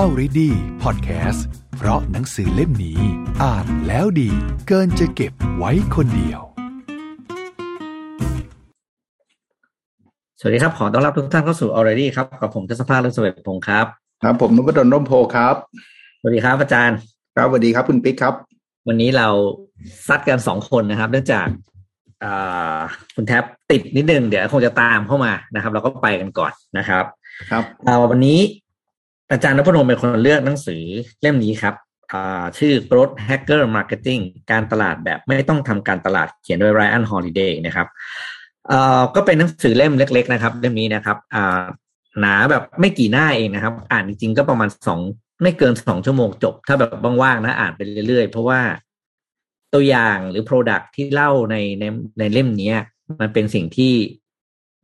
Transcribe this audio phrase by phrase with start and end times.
[0.00, 0.50] Already
[0.82, 1.40] Podcast
[1.76, 3.00] เพราะหนังสือเล่มนี้
[3.42, 4.30] อ่านแล้วดี
[4.68, 6.40] เกินจะเก็บไว้คนเดียว
[10.38, 13.86] สวัสดีครับ ขอต้อนรับทุกท่านเข้าสู่ Already ครับ กับผมทศภาเรื่องสเวทพงศ์ครับ
[14.22, 15.54] ครับ ผมนุพดลร่มโพครับ
[16.20, 16.98] สวัสดีครับอาจารย์
[17.36, 18.34] ครับสวัสดีครับคุณปิ๊กครับ
[18.88, 19.28] วันนี้เรา
[20.06, 21.46] ซัดกันสองคนนะครับ เนื่องจาก
[22.24, 22.78] อ่า
[23.14, 27.04] คุณแท็บติดนิดนึง เดี๋ยวคงจะตามเข้ามานะครับ เราก็ไปกันก่อนนะครับ
[27.50, 28.38] ครับอ่าวันนี้
[29.32, 30.82] อาจารย์นพนมเป็นคนเลือกหนังสือ
[31.20, 31.74] เล่มนี้ครับ
[32.58, 37.88] ชื่อ Growth Hacker Marketing การตลาดแบบไม่ต้องทำการตลาดเขียนโดย Ryan Holiday นะครับ
[39.14, 41.16] ก็เป็นหนังสือเล่มเล็ก ๆ นะครับ เล่มนี้นะครับ
[42.20, 45.00] หนาแบบไม่กี่หน้าเองนะครับ อ่านจริงๆก็ประมาณสอง
[45.42, 46.90] ไม่เกินสองชั่วโมงจบ ถ้าแบบ
[47.22, 48.60] ว่างๆนะอ่านไปเรื่อยๆ เพราะว่า
[49.74, 51.84] ตัวอย่างหรือ Product ที่เล่าในใน
[52.18, 52.72] ในเล่มนี้
[53.20, 53.92] มันเป็นสิ่งที่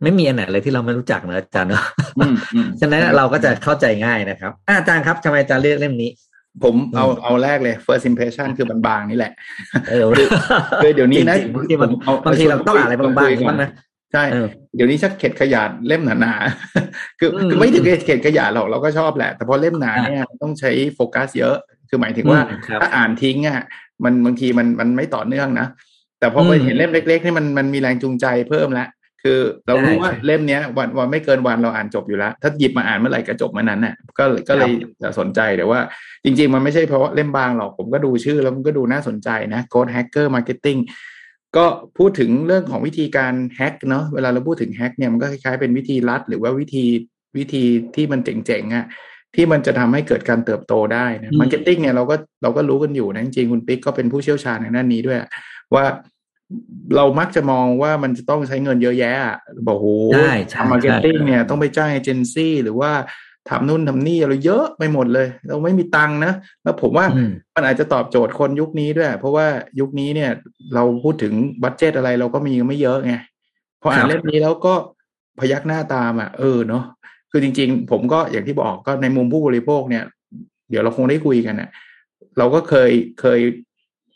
[0.03, 1.85] ไม่มีอันไหนเลยที่เราไม่รู้จักเนอะอาจารย์เนอะ
[2.19, 6.11] อืมอืมฉะนั้นเราก็จะเข้าใจง่ายนะครับอะอาจารย์ครับทำไมอาจารย์เลือกเล่มนี้
[6.65, 9.33] ผมเอาเอาแรกเลย first impression คือมันบางนี่แหละ
[9.91, 10.05] เออ
[10.83, 13.71] คือเดี๋ยวนี้นะจริงๆบางทีมันผมเอาบางทีเราต้องอ่านอะไรบางๆคุยกันบ้างนะ
[14.13, 21.57] ใช่เออเดี๋ยวนี้ชักเข็ดขยาดเล่มหนาๆคืออืมคือไม่ถึงกับเข็ดขยาดหรอกเราก็ชอบแหละ แต่พอเล่มหนาเนี่ยต้องใช้โฟกัสเยอะ
[21.89, 23.63] คือหมายถึงว่าอืมครับถ้าอ่านทิ้งอะ
[24.05, 25.67] มันบางทีมันมันไม่ต่อเนื่องนะ
[26.19, 28.87] แต่พอไปอืมเห็นเล่มเล็กๆนี่มันมันมีแรงจูงใจเพิ่มละ
[29.23, 34.71] คือเรารู้ใช่ว่าเล่มเนี้ยวันวันไม่เกินวันเราอ่านจบอยู่แล้ว ถ้าหยิบมาอ่านเมื่อไหร่ก็จบเมื่อนั้นน่ะก็ก็เลย
[35.03, 35.81] จะสนใจแต่ว่า
[36.25, 40.81] จริง ๆ มันไม่ใช่เพราะว่าเล่มบางหรอกผมก็ดูชื่อแล้วมันก็ดูน่าสนใจนะ Code Hacker Marketing
[41.57, 41.67] ก็
[41.99, 46.85] พูดถึงเรื่องของวิธีการแฮ็กเนาะเวลาเราพูดถึงแฮ็กเนี่ยมันก็คล้ายๆเป็นวิธีลัด หรือว่าวิธี
[47.37, 48.87] วิธีที่มันเจ๋งๆอะ
[49.35, 55.19] ที่มันจะทำให้เกิดการเติบโตได้นะอืม marketing เนี่ยเราก็เราก็รู้กันอยู่นะจริงๆคุณปิ๊กก็เป็นผู้เชี่ยวชาญในด้านนี้ด้วย
[55.75, 55.85] ว่า
[56.97, 59.37] เรามักจะมองว่ามันจะต้องใช้เงินเยอะแยะอะ
[59.69, 62.93] บอกโหใช่ใช่ทำ marketing ใช่เนี่ยต้องไปจ้างเอเจนซี่หรือว่า
[63.49, 66.33] ทำนู่นทำนี่อะไรเยอะไปหมดเลย เราไม่มีตังค์นะ
[66.63, 69.47] แล้วผมว่าอืมมันอาจจะตอบโจทย์คนยุคนี้ด้วย เพราะว่า
[69.81, 70.31] ยุคนี้เนี่ย
[70.75, 73.15] เราพูดถึง budget อะไรเราก็มีไม่เยอะไง
[73.83, 74.75] พออ่าครับเล่มนี้แล้วก็
[75.39, 76.85] พยักหน้าตามอะเออเนาะ
[77.31, 80.05] คือจริง ๆ ผมก็อย่างที่บอกก็ในมุมผู้บริโภคเนี่ย
[80.71, 81.69] เดี๋ยวเราคงได้คุยกันอะ
[82.39, 83.41] เราก็เคยเคย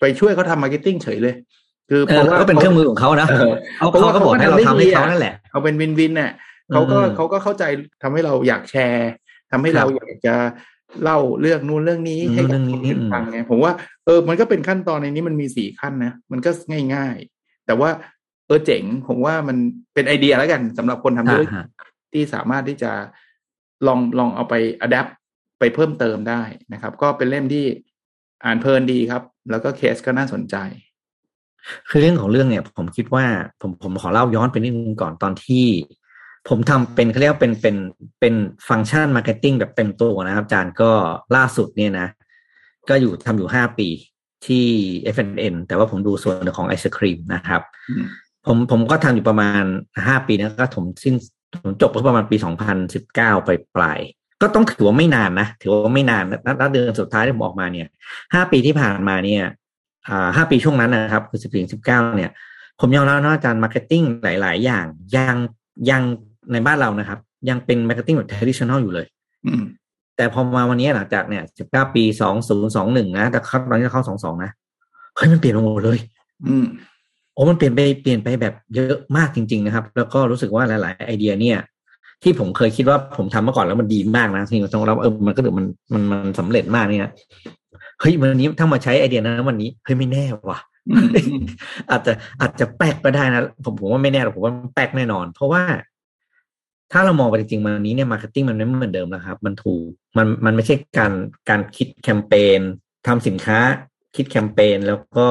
[0.00, 1.34] ไปช่วยเขาทำ marketing เฉยเลย
[1.90, 6.32] คือเออก็เป็นเครื่องมือของเขานะเออเขาเขาก็บอกให้เราทำให้เขานั่นแหละเขาเป็น win-win เนี่ย
[6.72, 7.64] เขาก็อืมเขาก็เข้าใจ
[8.02, 9.10] ทำให้เราอยากแชร์
[9.50, 10.34] ทำให้ครับเราอยากจะ
[11.02, 13.72] เล่าเรื่องนู้นเรื่องนี้ให้กับเรื่องนี้นอื่นอืมฟังไงผมว่า
[14.06, 16.50] เออมันก็เป็นขั้นตอนในนี้มันมีสี่ขั้นนะมันก็
[16.94, 17.90] ง่ายๆ แต่ว่า
[18.46, 19.56] เออเจ๋งผมว่ามัน
[19.94, 21.66] เป็นไอเดียแล้วกันสำหรับคนทำธุรกิจอ่าฮะ
[22.12, 22.92] ที่สามารถที่จะ
[23.86, 25.06] ลองลองเอาไป adapt
[25.58, 26.42] ไปเพิ่มเติมได้
[26.72, 27.64] นะครับ ก็เป็นเล่มที่
[28.44, 30.56] อ่านเพลินดีครับ แล้วก็เคสก็น่าสนใจ
[31.88, 33.24] คือเรื่องของเรื่องเนี่ยผมคิดว่า
[33.60, 35.66] ผมผมขอเล่าย้อนไปนิดนึงก่อนตอนที่
[36.48, 37.76] ผมทำเป็นเขาเรียกว่าเป็นเป็น
[38.20, 38.34] เป็น
[38.68, 40.90] function marketing แบบเต็มตัวนะครับอาจารย์ก็
[41.36, 42.08] ล่าสุดเนี่ยนะ
[42.88, 43.88] ก็อยู่ทำอยู่ห้าปี
[44.46, 44.66] ที่
[45.14, 48.04] F&N แต่ว่าผมดูส่วนของไอศครีมนะครับอืม
[48.46, 49.62] ผมผมก็ทำอยู่ประมาณ
[50.06, 51.14] ห้าปีนะก็ผมสิ้น
[51.62, 57.88] ผมจบก็ประมาณปีสองพันสิบเก้าไปปลายๆก็ต้องถือว่าไม่นานนะถือว่าไม่นานนะณเดือนสุดท้ายที่ผมออกมาเนี่ย
[58.34, 59.52] ห้าปีที่ผ่านมาเนี่ยอ่า
[60.36, 62.30] ห้าปีช่วงนั้นนะครับคือสิบสี่สิบเก้าเนี่ย
[62.80, 64.84] ผมยอมรับนะอาจารย์ marketing หลาย ๆ อย่าง
[65.16, 65.36] ยัง
[65.90, 66.02] ยัง
[66.52, 67.18] ในบ้านเรานะครับ
[67.48, 69.06] ยังเป็น marketing แบบ traditional อยู่เลย
[69.46, 69.62] อืม
[70.16, 74.50] แต่พอมาวันนี้หลังจากเนี่ยสิบเก้าปีสองศูนย์สองหนึ่งนะแต่เข้าตอนนี้เข้าสองสองนะ
[75.16, 75.98] เฮ้ยมันเปลี่ยนไปหมดเลย
[76.48, 76.66] อืม
[77.34, 81.58] โอ้มันเปลี่ยนไปเปลี่ยนไปแบบเยอะมากจริง ๆ นะครับ แล้วก็รู้สึกว่าหลาย ๆ ไอเดียเนี่ย
[82.22, 87.12] ที่ผมเคยคิดว่าผมทำมาก่อนแล้วมันดีมากนะที่ต้องรับเออมันก็ถือมันมันมันสำเร็จมากเนี่ย
[88.02, 90.58] เฮ้ยวันนี้ถ้ามาใช้ไอเดียนั้นวันนี้เฮ้ยไม่แน่ว่ะ
[90.88, 91.44] อืมอืม
[91.90, 95.62] อาจจะอาจจะแปลกก็ได้นะผมผมว่าไม่แน่หรอกผมว่ามันแปลกแน่นอน เพราะว่า
[96.92, 99.86] ถ้าเรามองไปจริงๆวันนี้เนี่ย marketing มันไม่เหมือนเดิมแล้วครับ มันถูก
[100.16, 101.12] มันมันไม่ใช่การ
[101.50, 102.60] การคิดแคมเปญ
[103.06, 103.58] ทำสินค้า
[104.16, 105.28] คิดแคมเปญแล้วก็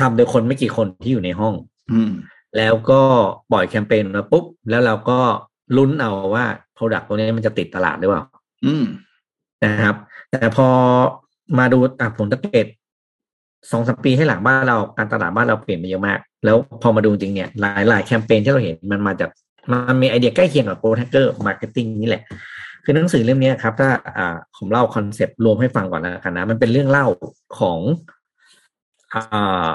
[0.00, 1.54] ทำโดยคนไม่กี่คนที่อยู่ในห้อง
[1.92, 2.12] อืม
[2.56, 3.02] แล้วก็
[3.52, 5.20] ปล่อยแคมเปญมาปุ๊บ แล้วเราก็
[5.76, 6.44] ลุ้นเอาว่า
[6.76, 8.22] Product ตัวนี้มันจะติดตลาดหรือเปล่า
[8.64, 8.84] อืม
[9.64, 9.94] นะครับ
[10.30, 10.68] แต่พอ
[11.58, 12.66] มาดูอะผลสังเกต
[13.70, 19.30] สองสามปีให้หลังบ้านเราการตลาดบ้านเราเปลี่ยนไปเยอะมาก แล้วพอมาดูจริงเนี่ยหลายหลายแคมเปญที่เราเห็นมันมาจาก
[19.70, 22.22] มันมีไอเดียใกล้เคียงกับ Growth Hacker Marketing นี่แหละ
[22.84, 23.88] คือหนังสือเล่มนี้ครับ ถ้า
[24.18, 27.06] อ่าผมเล่า concept รวมให้ฟังก่อนแล้วกันนะ มันเป็นเรื่องเล่า
[27.58, 27.78] ของ
[29.14, 29.68] อ่า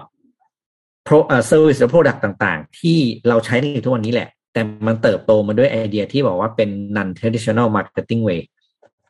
[1.07, 8.42] pro เอ่อ service หรือ product ต่างๆ ที่เราใช้ในทุกวันนี้แหละ แต่มันเติบโตมาด้วยไอเดียที่บอกว่าเป็น non traditional marketing way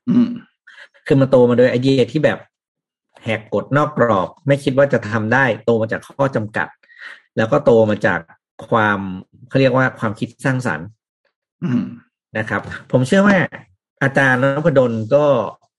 [0.09, 0.29] อืม
[1.07, 2.39] คือมันโตมาโดยไอเดียที่แบบ
[3.25, 6.67] แหกกฎนอกกรอบ ไม่คิดว่าจะทำได้ โตมาจากข้อจำกัด
[7.37, 8.19] แล้วก็โตมาจาก
[8.67, 8.99] ความ
[9.49, 10.87] เขาเรียกว่าความคิดสร้างสรรค์
[11.63, 11.83] อืม
[12.37, 12.61] นะครับ
[12.91, 13.37] ผมเชื่อว่า
[14.03, 15.25] อาจารย์นพดลก็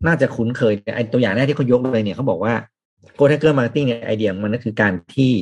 [0.07, 2.55] น่าจะคุ้นเคยไอตัวอย่างแรกที่เขายกเลยเนี่ยเขาบอกว่า
[3.15, 5.33] Growth Hacker Marketing เนี่ยไอเดียมันก็คือการที่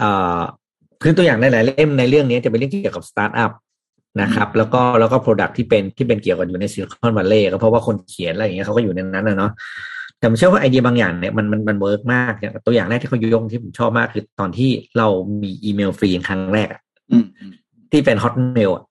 [0.00, 0.40] อ่า
[1.02, 3.52] คือตัวอย่างในหลายเล่มในเรื่องนี้จะเป็นเรื่องที่เกี่ยวกับสตาร์ทอัพ
[4.20, 9.50] นะครับ แล้วก็แล้วก็ product ที่เป็นที่เป็นเกี่ยวกับอยู่ใน Silicon Valley ก็เพราะว่าคนเขียนอะไรอย่างเงี้ยเขาก็อยู่ในนั้นนะเนาะ
[10.22, 15.08] แต่ผมเชื่อว่าไอเดียบางอย่างเนี่ยมันมันมัน work มากอย่างตัวอย่างแรกที่เขายกที่ผมชอบมากคือตอนที่เรา
[15.42, 16.80] มีอีเมลฟรีครั้งแรกอะ
[17.12, 17.52] อืมอืม
[17.90, 18.84] ที่เป็น Hotmail อะ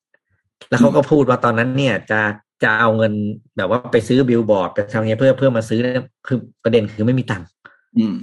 [0.69, 2.19] แล้วเขาก็พูดว่าตอนนั้นเนี่ยจะ
[2.63, 3.13] จะเอาเงิน
[3.57, 7.47] แบบว่าไปซื้อบิลบอร์ดไปทำเงี้ยเพื่อเพื่อมาซื้อเนี่ยคือประเด็นคือไม่มีตังค์
[7.97, 8.15] อืม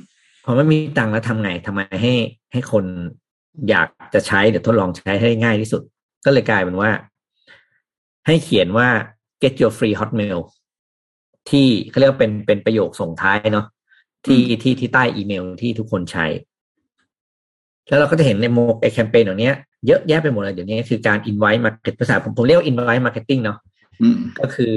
[0.44, 2.12] พอไม่มีตังค์แล้วทำไงทำไงให้
[2.52, 2.84] ให้คน
[3.70, 5.82] อยากจะใช้เดี๋ยวทดลองใช้ให้ง่ายที่สุด
[6.24, 6.90] ก็เลยกลายเป็นว่า
[8.26, 8.88] ให้เขียนว่า
[9.42, 10.38] get your free hotmail
[11.50, 13.66] ที่เขาเรียกว่าเป็นเป็นประโยคส่งท้ายเนาะ
[14.26, 16.26] ที่ที่ที่ใต้อีเมลที่ทุกคนใช้
[17.88, 19.50] แล้วเราก็จะเห็นในโมไอแคมเปญเหล่านี้
[19.86, 23.58] เยอะแยะไปหมดเลยเดี๋ยวนี้คือการ invite market ภาษาผมผมเรียกว่า invite marketing เนาะ
[24.02, 24.76] อืมก็คือ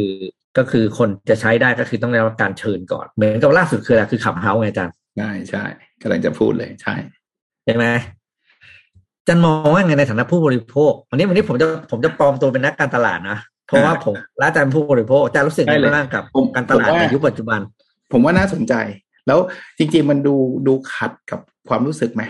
[0.57, 5.63] ก็คือคนจะใช้ได้ก็คือต้องได้รับการเชิญก่อน เหมือนกับล่าสุดคืออะไรคือขับเฮาไงอาจารย์ใช่ใช่
[6.01, 6.95] กำลังจะพูดเลยใช่
[7.65, 8.01] ใช่ไหมอา
[9.27, 13.38] จันมองว่าไงในฐานะผู้บริโภควันนี้วันนี้ผมจะผมจะปลอมตัวเป็นนักการตลาดนะ
[13.71, 17.59] เพราะว่าผมและอาจารย์เป็นผู้บริโภคอาจารย์รู้สึกยังไงบ้างกับผมการตลาดผมว่าในยุคปัจจุบัน
[18.12, 18.73] ผมว่าน่าสนใจ
[19.27, 19.39] แล้ว
[19.77, 20.35] จริง ๆ มันดู
[20.68, 21.39] ดูขัดกับ
[21.69, 22.23] ความรู้สึกไหม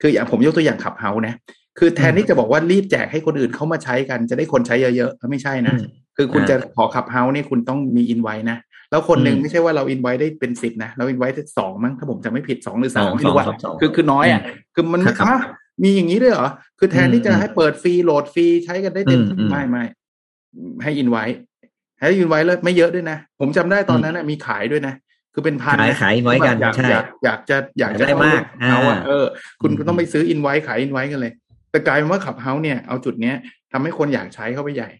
[0.00, 1.34] คืออย่างผมยกตัวอย่างขับเฮานะ
[1.78, 5.84] คือแทนที่จะบอกว่ารีบแจกให้คนอื่นเข้ามาใช้กันจะได้คนใช้เยอะๆไม่ใช่นะอืม
[6.16, 8.56] คือคุณอ่าจะขอขับเฮานี่คุณต้องมีอินไว้นะ
[8.90, 14.42] แล้วคนหนึ่งอืมไม่ใช่ว่าเราอินไว้ได้เป็นสิบนะ เราอินไว้ได้สองมั้งถ้าผมจำไม่ผิดสองหรือสามสองไม่รู้ว่าสองสองคือคือน้อยอะ
[14.74, 15.40] คือมันไม่ครับฮะ
[15.82, 16.48] มีอย่างนี้ด้วยเหรอ
[16.78, 19.84] คือแทนที่จะอืมให้เปิดฟรีโหลดฟรีใช้กันได้เต็มที่อืมอืมไม่ไม่
[20.82, 21.24] ให้อินไว้
[22.00, 24.94] ให้อินไว้แล้วไม่เยอะด้วยนะ ผมจำได้ตอนนั้นน่ะมีขายด้วยนะ
[25.34, 29.24] คือเป็นพันขายนะขายไว้กันอยากใช่อยากอยากจะอยากจะได้มากเอาอะอ่าเออ
[29.60, 31.32] คุณอืมก็ต้องไปซื้ออินไว้ขายอินไว้กันเลย
[31.70, 33.36] แต่กลายเป็นว่า Clubhouse เนี่ยเอาจุดเนี้ย
[33.72, 34.90] ทำให้คนอยากใช้เข้าไปใหญ่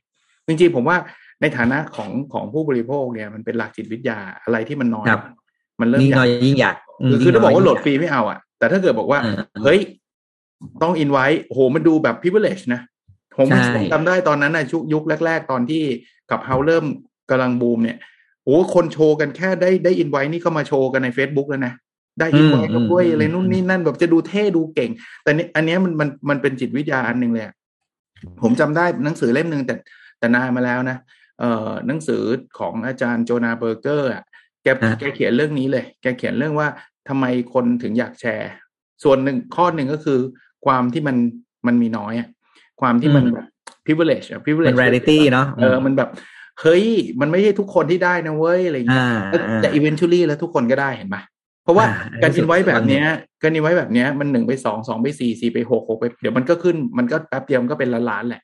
[0.47, 0.97] จริงๆผมว่า
[1.41, 5.23] ในฐานะของของผู้บริโภคเนี่ยมันเป็นหลักจิตวิทยาอะไรที่มันน้อยครับ
[5.81, 6.77] มันเริ่มยิ่งอยาน้อกยยิ่งอยาก
[7.09, 9.81] มคือคือถ้าบอกว่าโหลดยิ่งฟรีไม่เอาอะ แต่ถ้าเกิดบอกว่าเออเฮ้ย
[10.83, 12.81] ต้องอินไว้โอ้โหมันดูแบบ privilege นะ
[13.37, 15.83] ผมใช่ผมจำได้ตอนนั้นนะชุยุคแรก ๆ ตอนที่
[16.31, 16.85] กับเฮาเริ่ม
[17.31, 17.99] กำลังบูมเนี่ย
[18.45, 21.75] โอ้โหคนโชว์กันแค่ได้ได้อินไว้นี่ก็มาโชว์กันใน Facebook แล้วนะ
[22.21, 24.91] ได้อินไว้ก็ด้วยอะไรนู่นนี่นั่นแบบจะดูเท่ดูเก่ง
[25.23, 27.55] แต่นี่อันเนี้ยมันมันมันเป็นจิตวิทยาอันหนึ่งเลยอะ
[28.43, 29.75] ผมจำได้หนังสือเล่มหนึ่งแต่
[30.19, 30.97] แต่นานมาแล้วนะ
[31.41, 32.23] เอ่อหนังสือ
[32.59, 34.25] ของอาจารย์โจนาเบอร์เกอร์อะ
[34.63, 36.69] แกอ่าแกเขียนเรื่องนี้เลย แกเขียนเรื่องว่า
[37.09, 38.51] ทำไมคนถึงอยากแชร์
[39.05, 40.21] ส่วนหนึ่งข้อหนึ่งก็คือ
[40.67, 41.17] ความที่มัน
[41.67, 42.29] มันมีน้อยอะ
[42.81, 43.47] ความที่มันอืมแบบ
[43.87, 46.11] privilege อะเป็ privilege น reality เนาะเออมันแบบ
[46.61, 46.85] เฮ้ย
[47.21, 51.23] มันไม่ใช่ทุกคนที่ได้นะเว้ยอะไรอย่างเงี้ยอ่าแต่อ่าแต่ eventually แล้วทุกคนก็ได้เห็นปะ
[51.65, 58.43] เพราะว่าอ่าการรู้สึอิกนไว้แบบวันหนึ่งเนี้ยการอินไว้แบบเนี้ยมันหนึ่งไปสองสองไปสี่สี่ไปหกหกไปเดี๋ยวมันก็ขึ้นมันก็แป๊บเดียวมันก็เป็นล้านล้านๆแหละ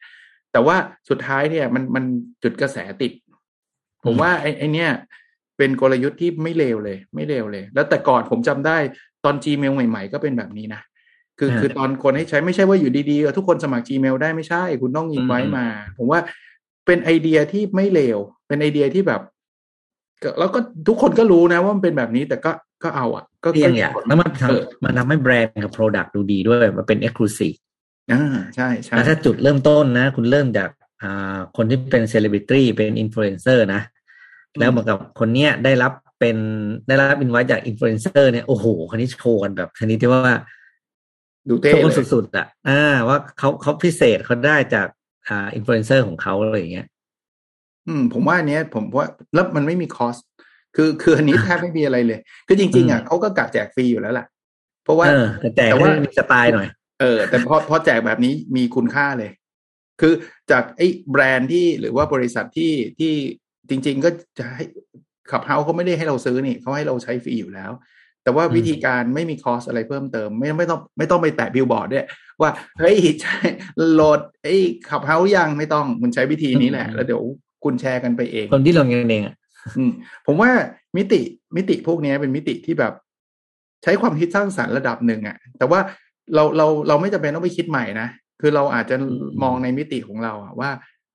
[0.52, 0.76] แต่ว่า
[1.08, 2.04] สุดท้ายเนี่ยมันมัน
[2.42, 3.12] จุดกระแสติด
[4.04, 4.90] ผมว่าไอ้ไอ้เนี่ย
[5.58, 8.76] เป็นกลยุทธ์ที่ไม่เลวเลย ไม่เลวเลย แล้วแต่ก่อนผมจำได้
[9.24, 10.80] ตอน Gmail ใหม่ ๆ ก็เป็นแบบนี้นะ
[11.40, 15.66] คืออ่าคือตอนคนให้ใช้ไม่ใช่ว่าอยู่ดีๆเออทุกคนสมัคร Gmail ได้ไม่ใช่ คุณต้องอินไว้อืมมา
[15.98, 16.20] ผมว่า
[16.86, 19.20] เป็นไอเดียที่ไม่เลว เป็นไอเดียที่แบบ
[20.22, 22.50] ก็แล้วก็ทุกคนก็รู้นะว่ามันเป็นแบบนี้แต่ก็
[22.82, 27.56] ก็เอาอะ ก็เพียงอย่างแล้วมันทเออำมันทำให้แบรนด์กับ Product ดูดีด้วยมันเป็น Exclusive
[28.12, 30.70] อ่าใช่ใช่แล้วถ้าจุดเริ่มต้นนะ คุณเริ่มจาก
[31.02, 33.82] อ่าคนที่เป็นเซเลบริตี้เป็นอินฟลูเอนเซอร์นะ
[34.58, 36.36] แล้วเหมือนกับคนเนี้ยได้รับเป็น
[36.88, 40.34] ได้รับอินไว้จากอินฟลูเอนเซอร์เนี่ยโอ้โหคนนี้โชว์กันแบบชนิดที่ว่า
[41.48, 44.86] ดูเท่โชว์เลกันยสุดๆอะอ่า ว่าเขาเขาพิเศษเขาได้จาก
[45.28, 46.86] อ่าอินฟลูเอนเซอร์ของเขาอะไรอย่างเงี้ย
[47.88, 50.16] อืม ผมว่าอันเนี้ย ผมว่าแล้วมันไม่มี cost
[50.76, 54.26] คือคืออันนี้แทบไม่มีอะไรเลย คือจริง ๆอะอืมเขาก็กะแจกฟรีอยู่แล้วแหละ
[54.84, 56.68] เพราะว่าเออแต่แต่แต่ว่าว่ามีสไตล์หน่อย
[57.00, 59.30] เออ แต่พอพอแจกแบบนี้มีคุณค่าเลย
[60.00, 60.12] คือ
[60.50, 63.12] จากไอ้แบรนด์ที่หรือว่าบริษัทที่ที่
[63.68, 64.64] จริง ๆ ก็จะให้
[65.30, 67.70] Clubhouse เขาไม่ได้ให้เราซื้อนี่เขาให้เราใช้ฟรีอยู่แล้ว
[68.24, 72.06] แต่ว่าอืมวิธีการไม่มี cost อะไรเพิ่มเติม ไม่ไม่ต้องไม่ต้องไปแปะบิลบอร์ดด้วย
[72.40, 73.38] ว่าเฮ้ยใช่
[73.92, 74.56] โหลดไอ้
[74.88, 77.22] Clubhouse ยังไม่ต้องคุณใช้วิธีนี้แหละ แล้วเดี๋ยว
[77.64, 79.34] คุณแชร์กันไปเอง คนที่ลงเงินเองอะ
[79.76, 79.92] อืม
[80.26, 80.50] ผมว่า
[80.96, 81.20] มิติ
[81.56, 82.92] มิติพวกเนี้ยเป็นมิติที่แบบ
[83.82, 85.80] ใช้ความคิดสร้างสรรค์ระดับหนึ่งอะแต่ว่า
[86.34, 88.08] เราเราเราไม่จำเป็นต้องไปคิดใหม่นะ
[88.40, 90.70] คือเราอาจจะอืมมองในมิติของเราอะว่า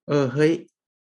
[0.07, 0.51] เออเฮ้ย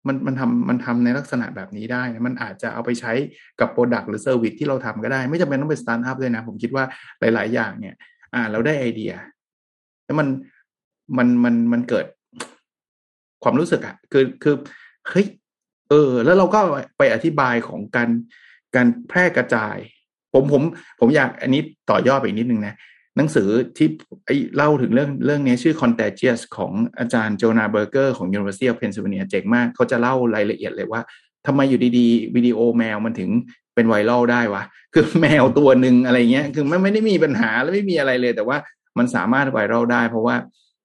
[0.08, 3.14] มันมันทำมันทำในลักษณะแบบนี้ได้นะมันอาจจะเอาไปใช้
[3.60, 6.84] กับ product หรือ service ที่เราทำก็ได้ ไม่จำเป็นต้องเป็นสตาร์ทอัพด้วยนะ ผมคิดว่า
[7.20, 7.96] หลาย ๆ อย่างเนี่ย
[8.34, 9.14] อ่า เราได้ไอเดีย
[10.06, 10.28] แล้วมัน
[11.18, 12.06] มันมันมันเกิด
[13.44, 14.56] ความรู้สึกอะคือคือ
[15.10, 15.26] เฮ้ย
[15.90, 16.60] เออ แล้วเราก็
[16.98, 18.10] ไปอธิบายของการ
[18.76, 19.78] การแพร่กระจาย
[20.34, 20.62] ผมผม
[21.00, 22.76] ผมอยากอันนี้ต่อยอดไปอีกนิดนึงนะ
[23.18, 23.88] หนังสือที่
[24.26, 31.02] ไอเล่าถึงเรื่องเรื่องนี้ชื่อ Contagious ของอาจารย์โจนาเบอร์เกอร์ของ University of Pennsylvania เจ๋งมาก เขาจะเล่ารายละเอียดเลยว่า
[31.46, 33.30] ทำไมอยู่ดีๆ วิดีโอแมวมันถึง
[33.76, 38.58] เป็นไวรัลได้วะ คือแมวตัวหนึ่งอะไรเงี้ย คือไม่ไม่ได้มีปัญหาและไม่มีอะไรเลย แต่ว่า
[38.98, 40.36] มันสามารถไวรัลได้ เพราะว่า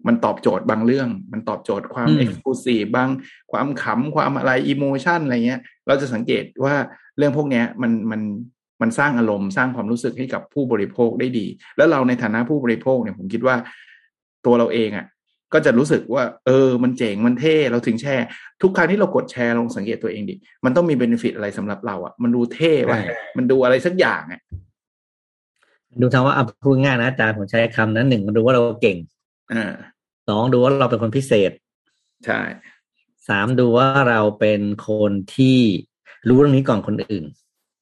[0.06, 3.08] มันตอบโจทย์บางเรื่อง มันตอบโจทย์ความอืม exclusive บาง
[3.52, 6.74] ความขำความอะไร emotion อะไรเงี้ย เราจะสังเกตว่า
[7.18, 8.20] เรื่องพวกเนี้ยมันมัน
[8.82, 11.46] มันสร้างอารมณ์สร้างความรู้สึกให้กับผู้บริโภคได้ดี
[11.76, 13.56] แล้วเราในฐานะผู้บริโภคเนี่ยผมคิดว่า
[14.46, 15.06] ตัวเราเองอะ
[15.52, 18.26] ก็จะรู้สึกว่า เออ มันเจ๋งมันเท่เราถึงแชร์
[18.62, 20.34] ทุกครั้งที่เรากดแชร์ลองสังเกตตัวเองดิ
[20.64, 24.40] มันต้องมี benefit อะไรสำหรับเราอะ มันดูเท่ว่ะใช่มันดูอะไรสักอย่างอะ
[26.00, 28.96] ดูทางว่าอะพูดง่ายนะอาจารย์ผมใช้คำนั้นหนึ่งมันดูว่าเราเก่ง
[29.52, 29.72] อ่า
[30.28, 31.50] สองดูว่าเราเป็นคนพิเศษ
[32.26, 32.40] ใช่
[33.28, 35.58] สามดูว่าเราเป็นคนที่
[36.28, 37.24] รู้เรื่องนี้ก่อนคนอื่น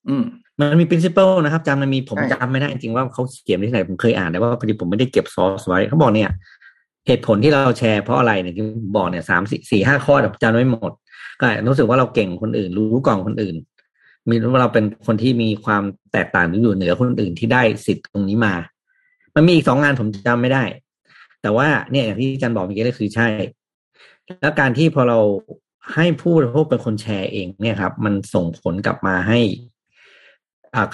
[0.08, 0.24] อืม
[0.60, 6.30] มันมี principle นะครับจำมันมีผมใช่จำไม่ได้จริงๆว่าเขาเขียนที่ไหนผมเคยอ่านแต่ว่าพอดีผมไม่ได้เก็บซอสไว้เขาบอกเนี่ย
[7.06, 10.92] เหตุผลที่เราแชร์เพราะอะไรเนี่ยที่ผมบอกเนี่ยสามสี่สี่ห้าข้อแต่ผมจำไม่หมด
[11.40, 13.56] ก็รู้สึกว่าเราเก่งคนอื่น รู้ก่อนคนอื่น
[14.28, 18.54] มีรู้ว่าเราเป็นคนที่มีความแตกต่างหรืออยู่เหนือคนอื่นที่ได้สิทธิ์ตรงนี้มา
[19.34, 20.64] มันมีอีกสองงานผมจำไม่ได้
[21.42, 23.26] แต่ว่าเนี่ยอย่างที่อาจารย์บอกเมื่อกี้ก็คือใช่
[24.40, 25.18] แล้วการที่พอเรา
[25.94, 29.69] ให้ผู้บริโภคเป็นคนแชร์เองเนี่ยครับ มันส่งผลกลับมาให้อ่า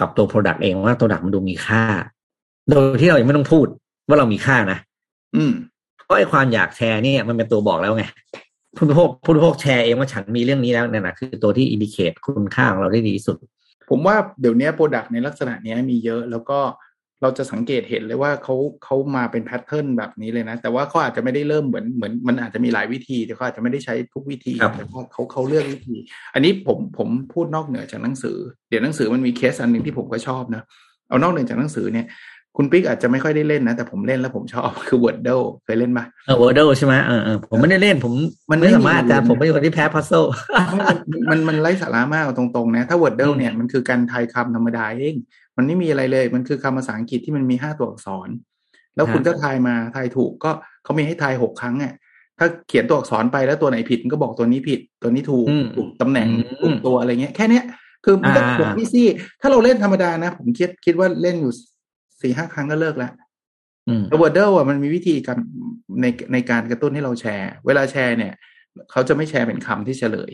[0.01, 1.85] กับตัว Product เองว่าตัว Product มันดูมีค่า
[2.71, 3.67] โดยที่เรายังไม่ต้องพูด
[4.09, 4.79] ว่าเรามีค่านะ
[5.37, 5.53] อืม
[6.05, 8.05] เพราะไอ้ความอยากแชร์เนี่ยมันเป็นตัวบอกแล้วไง
[8.77, 13.37] ผู้บริโภคผู้บริโภคแชร์เองว่าฉันมีเรื่องนี้แล้วเนี่ยนะคือตัวที่ indicate คุณค่าของเราได้ดีที่สุด
[13.91, 16.59] ผมว่าเดี๋ยวนี้ product ในลักษณะเนี้ยมีเยอะแล้วก็
[17.23, 25.97] เราจะสังเกตเห็นเลยว่าเขาเขามาเป็น pattern แบบนี้เลยนะ แต่ว่าเขาอาจจะไม่ได้เริ่มเหมือนเหมือนมันอาจจะมีหลายวิธีแต่เขาอาจจะไม่ได้ใช้ทุกวิธีครับแต่ว่าเขาเขาเลือกวิธี
[26.35, 28.37] อันนี้ผมผมพูดนอกเหนือจากหนังสือ
[28.69, 30.63] เดี๋ยวหนังสือมันมีเคสอันหนึ่งที่ผมก็ชอบนะ
[31.09, 32.07] เอานอกเหนือจากหนังสือเนี่ย
[32.59, 38.13] คุณปิ๊กอาจจะไม่ค่อยได้เล่นนะ แต่ผมเล่นแล้วผมชอบคือ Wordle เคยเล่นปะเออ Wordle ใช่ไหมเออเออผมไม่ได้เล่นผม
[38.51, 40.13] มันไม่ไม่สามารถมีอาจารย์ผมเป็นคนที่แพ้พัซโซ
[40.89, 40.97] มัน
[41.31, 45.17] มันมันไร้สาระมากเอาตรงๆนะ ถ้า Wordle อืมเนี่ยมันคือการทายคำธรรมดาเอง
[45.57, 48.29] มันไม่มีอะไรเลย มันคือคำภาษาอังกฤษที่มันมีห้าตัวอักษร
[48.97, 50.51] แล้วคุณก็ทายมาทายถูกก็
[50.85, 51.95] เขามีให้ทายหกครั้งอะ
[52.39, 57.65] ถ้าเขียนตัวอักษรไปแล้วตัวไหนผิดมันก็บอกตัวนี้ผิด ตัวนี้ถูกอืมถูกตำแหน่งอืมถูกตัวอะไรเงี้ยแค่เนี้ย
[58.05, 59.07] คือมันก็อ่าจบพี่ซี่
[59.41, 61.53] ถ้าเราเล่นธรรมดานะ ผมคิดคิดว่าเล่นอยู่
[62.23, 63.13] สี่ห้าครั้งก็เลิกแล้ว
[63.89, 65.39] อืมแต่ Wordle อะมันมีวิธีการ
[66.03, 68.33] ในในการกระตุ้นให้เราแชร์ เวลาแชร์เนี่ย
[68.91, 70.33] เขาจะไม่แชร์เป็นคำที่เฉลย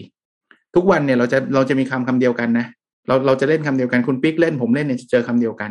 [0.74, 2.66] ทุกวันเนี่ยเราจะเราจะมีคำคำเดียวกันนะ
[3.06, 5.70] เราเราจะเล่นคำเดียวกันคุณปิ๊กเล่นผมเล่นเนี่ยจะเจอคำเดียวกัน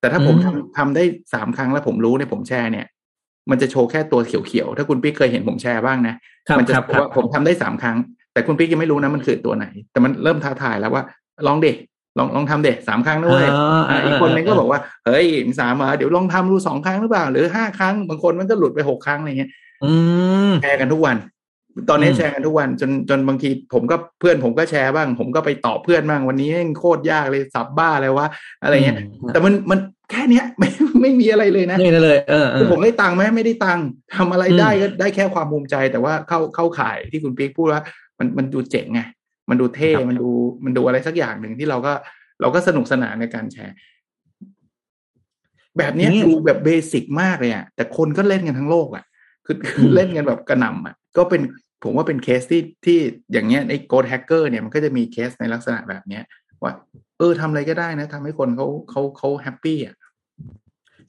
[0.00, 2.86] แต่ถ้าผมอืมทำทำได้สามครั้งแล้วผมรู้เนี่ยผมแชร์เนี่ย
[3.50, 6.14] มันจะโชว์แค่ตัวเขียวๆถ้าคุณปิ๊กเคยเห็นผมแชร์บ้างนะ
[6.48, 7.96] ครับมัจะครับโชว์ว่าผมทำได้สามครั้ง
[8.32, 11.02] แต่คุณปิ๊กยังไม่รู้นะมันคือตัวไหน แต่มันเริ่มท้าทายแล้วว่า
[11.46, 11.72] ลองเด็
[12.18, 15.26] ลองลองทำเด็สามครั้งด้วยอ๋ออ่าอีกคนนึงก็บอกว่าเฮ้ย
[15.60, 19.50] สามเหรอเดี๋ยวลองทำดูสองครั้งหรือเปล่า หรือห้าครั้งบางคนมันก็หลุดไปหกครั้งอะไรเงี้ย
[19.84, 19.92] อื
[20.50, 21.16] มแชร์กันทุกวัน
[21.88, 28.26] ตอนนี้อืมแชร์กันทุกวันจนจนบางทีผมก็เพื่อนผมก็แชร์บ้าง ผมก็ไปตอบเพื่อนบ้างวันนี้แม่งโคตรยากเลยสับบ้าเลยวะ
[28.62, 28.96] อะไรเงี้ย
[29.32, 29.78] แต่มันมัน
[30.10, 30.68] แค่เนี้ยไม่
[31.00, 33.86] ไม่มีอะไรเลยนะนี่เลยเออเอคืออผมได้ตังค์ไหมไม่ได้ตังค์
[34.16, 37.82] ทำอะไรอืมได้ก็ได้แค่ความภูมิใจ แต่ว่าเข้าเข้าข่ายที่คุณปิ๊กพูดว่า
[38.18, 39.00] มันมันดูเจ๋งไง
[39.50, 40.30] มันดูเท่ครับมันดู
[40.64, 41.92] มันดูอะไรสักอย่างหนึ่งที่เราก็
[42.40, 43.76] เราก็สนุกสนานในการแชร์
[45.78, 49.04] แบบเนี้ยดูแบบเบสิกมากเลยอะแต่คนก็เล่นกันทั้งโลกอะ
[49.46, 51.42] คือคือเล่นกันแบบกระหน่ำอะก็เป็น
[51.82, 52.98] ผมว่าเป็นเคสที่ที่
[53.32, 56.22] อย่างเงี้ยไอ้ growth hacker เนี่ยมันก็จะมีเคสในลักษณะแบบเนี้ย
[56.62, 56.72] ว่า
[57.18, 59.96] เออทำอะไรก็ได้นะทำให้คนเขาเขาเขา happyอะ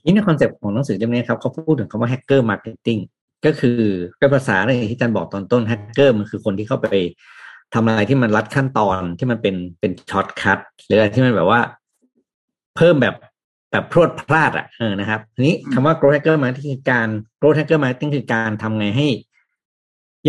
[0.04, 2.98] นี่ใน concept ของหนังสือเล่มนี้ครับเขาพูดถึงคำว่า hacker marketing
[3.46, 3.80] ก็คือ
[4.20, 6.88] เป็นภาษาอะไรที่อาจารย์บอกตอนต้นแฮกเกอร์มันคือคนที่เข้าไป
[7.74, 11.62] ทำอะไรที่มันลัดขั้นตอนที่มันเป็นเป็น shortcut หรืออะไรที่มันแบบว่า
[12.76, 13.16] เพิ่มแบบ
[13.72, 17.08] แบบพรวดพราดอะเออนะครับทีนี้คำว่า growth hacker marketing คือการ
[17.40, 19.08] growth hacker marketing คือการทำไงให้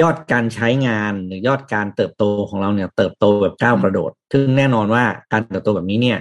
[0.00, 6.18] ยอดการใช้งานหรือยอดการเติบโตของเราเนี่ย เติบโตแบบก้าวกระโดด ซึ่งแน่นอนว่าการเติบโตแบบนี้เนี่ย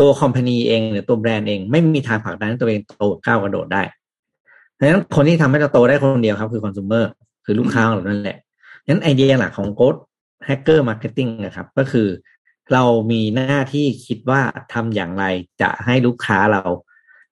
[0.00, 3.82] ตัว company เองหรือตัวแบรนด์เอง ไม่มีทางผลักดันให้ตัวเองโตแบบก้าวกระโดดได้
[4.78, 7.04] ดังนั้นคนที่ทำให้เราโตได้คนเดียวครับ คือคอน sumer
[7.44, 8.38] คือลูกค้าของเรานั่นแหละ
[8.82, 10.00] ดังนั้นไอเดียหลักของ Growth
[10.48, 12.06] Hacker Marketing นะครับ ก็คือ
[12.72, 14.40] เรามีหน้าที่คิดว่า
[14.72, 15.24] ทำอย่างไร
[15.62, 16.62] จะให้ลูกค้าเรา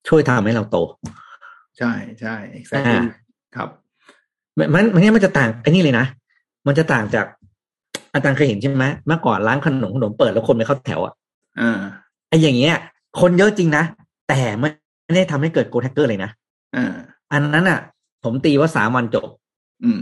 [0.09, 0.79] ช่วยทำให้เราโต
[1.79, 3.03] ใช่ใช่ exactly อ่า
[3.57, 3.69] ครับ
[4.59, 6.07] มันมันมันเนี่ยมันจะต่างไอ้นี่เลยนะ
[6.67, 7.27] มันจะต่างจาก
[8.13, 11.15] อาจารย์เคยเห็นใช่ไหมเมื่อก่อนร้านขนมขนมเปิดแล้วคนไปเข้าแถวอะ
[11.61, 11.81] อ่า
[12.29, 12.77] ไอ้อย่างเงี้ย
[13.21, 13.85] คนเยอะจริงนะ
[14.29, 14.69] แต่ไม่
[15.05, 16.31] ไม่ได้ทำให้เกิดโกลแฮกเกอร์เลยนะ
[16.77, 16.95] อ่า
[17.33, 17.81] อันนั้นอะ
[18.25, 19.29] ผมตีว่าสามวันจบ
[19.85, 20.01] อืม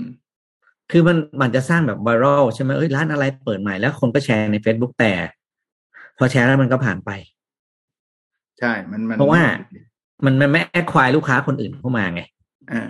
[0.90, 5.12] คือมันมันจะสร้างแบบไวรัลใช่ไหมเอ้ยร้านอะไรเปิดใหม่แล้วคนก็แชร์ใน Facebook แต่
[6.18, 7.10] พอแชร์แล้วมันก็ผ่านไป
[8.60, 9.42] ใช่ มันมันเพราะว่า
[10.24, 12.22] มันมันไม่แอดควายลูกค้าคนอื่นเข้ามาไง
[12.72, 12.84] อ่า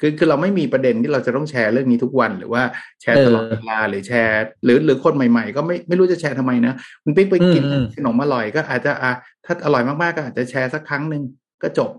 [0.00, 2.62] คือคือเราไม่มีประเด็นที่เราจะต้องแชร์เรื่องนี้ทุกวัน หรือว่า
[3.00, 7.62] แชร์ตลอดเวลาหรือแชร์ หรือหรือคนใหม่ๆ ก็ไม่ไม่รู้จะแชร์ทำไมนะคุณปิ๊กไปกิน
[7.96, 9.12] ขนมอร่อยก็อาจจะอะ
[9.44, 11.22] ถ้าอร่อยมากๆก็อาจจะแชร์สักครั้งหนึ่ง
[11.62, 11.90] ก็จบ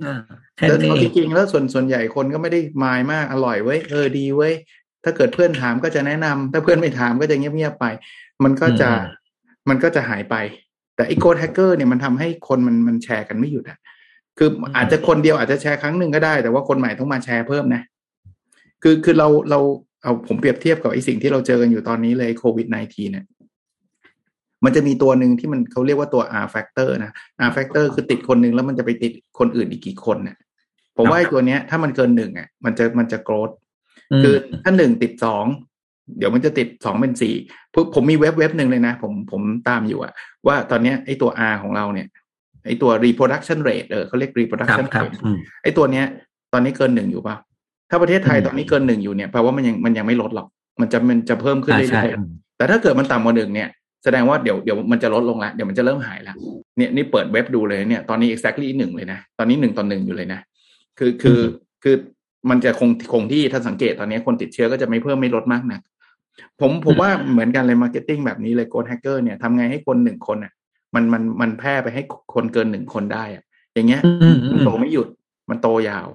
[0.67, 4.53] แล้วจริงๆแล้วส่วนส่วนใหญ่คนก็ไม่ได้มายมากอร่อยเว้ยเออดีเว้ย
[5.05, 7.85] ถ้าเกิดเพื่อนถามก็จะแนะนำถ้าเพื่อนไม่ถามก็จะเงียบๆไป
[8.43, 8.89] มันก็จะ
[9.69, 10.35] มันก็จะหายไป
[10.95, 13.77] แต่ไอ้ growth hacker เนี่ยมันทำให้คนมันมันแชร์กันไม่หยุดอะ
[14.37, 17.81] คืออาจจะคนเดียวอาจจะแชร์ครั้งหนึ่งก็ได้ แต่ว่าคนใหม่ต้องมาแชร์เพิ่มนะ
[18.83, 19.59] คือคือเราเรา
[20.03, 23.25] เอาผมเปรียบเทียบกับไอ้สิ่งที่เราเจอกันอยู่ตอนนี้เลยโควิด -19 เนี่ย
[24.63, 27.11] มันจะมีตัวหนึ่งที่มันเขาเรียกว่าตัว R factor นะ
[27.47, 30.37] R factor คือติดคนหนึ่งแล้วมันจะไปติดคนอื่นอีกกี่คนเนี่ย
[30.97, 33.49] ผมว่าไอ้ตัวเนี้ยถ้ามันเกินหนึ่งอะมันจะมันจะโกรธ
[34.23, 35.45] คือถ้าหนึ่งติดสอง
[36.17, 37.35] เดี๋ยวมันจะติดสองเป็นสี่
[37.95, 40.13] ผมมีเว็บเว็บหนึ่งเลยนะ ผมผมตามอยู่อะ
[40.47, 42.07] ว่าตอนเนี้ยไอ้ตัว R ของเราเนี่ย
[42.65, 45.15] ไอตัว reproduction rate เออเขาเรียก reproduction rate
[45.63, 46.05] ไอตัวเนี้ย
[46.53, 47.35] ตอนนี้เกินหนึ่งอยู่ป่ะ
[47.89, 50.47] ถ้าประเทศไทยตอนนี้เกินหนึ่งอยู่เนี่ยแปลว่ามันยังมันยังไม่ลดหรอก
[50.81, 53.69] มันจะมันจะเพิ่มขึ้นเรื่อยๆแต่ถ้าเกิดมันต่ำกว่าหนึ่งเนี่ย
[54.03, 56.35] แสดงว่าเดี๋ยวเดี๋ยวมันจะลดลงแล้วเดี๋ยวมันจะเริ่มหายแล้ว
[56.77, 60.39] เนี่ยนี่เปิดเว็บดูเลยเนี่ยตอนนี้ exactly หนึ่งเลยนะ ตอนนี้หนึ่งต่อหนึ่งอยู่เลยนะ
[60.99, 61.39] คือคือ
[61.83, 61.95] คือ
[62.49, 65.79] มันจะคงคงที่ถ้าสังเกตตอนนี้คนติดเชื้อก็จะไม่เพิ่มไม่ลดมากนะ
[66.61, 70.53] ผมผมว่าเหมือนกันเลย marketing แบบนี้เลย growth hacker เนี่ยทำไงให้คนหนึ่งคนอะ
[70.95, 74.01] มันมันมันแพร่ไปให้คนเกินหนึ่งคนได้อะอย่างเงี้ย
[74.51, 75.07] มันโตไม่หยุด
[75.49, 76.07] มันโตยาว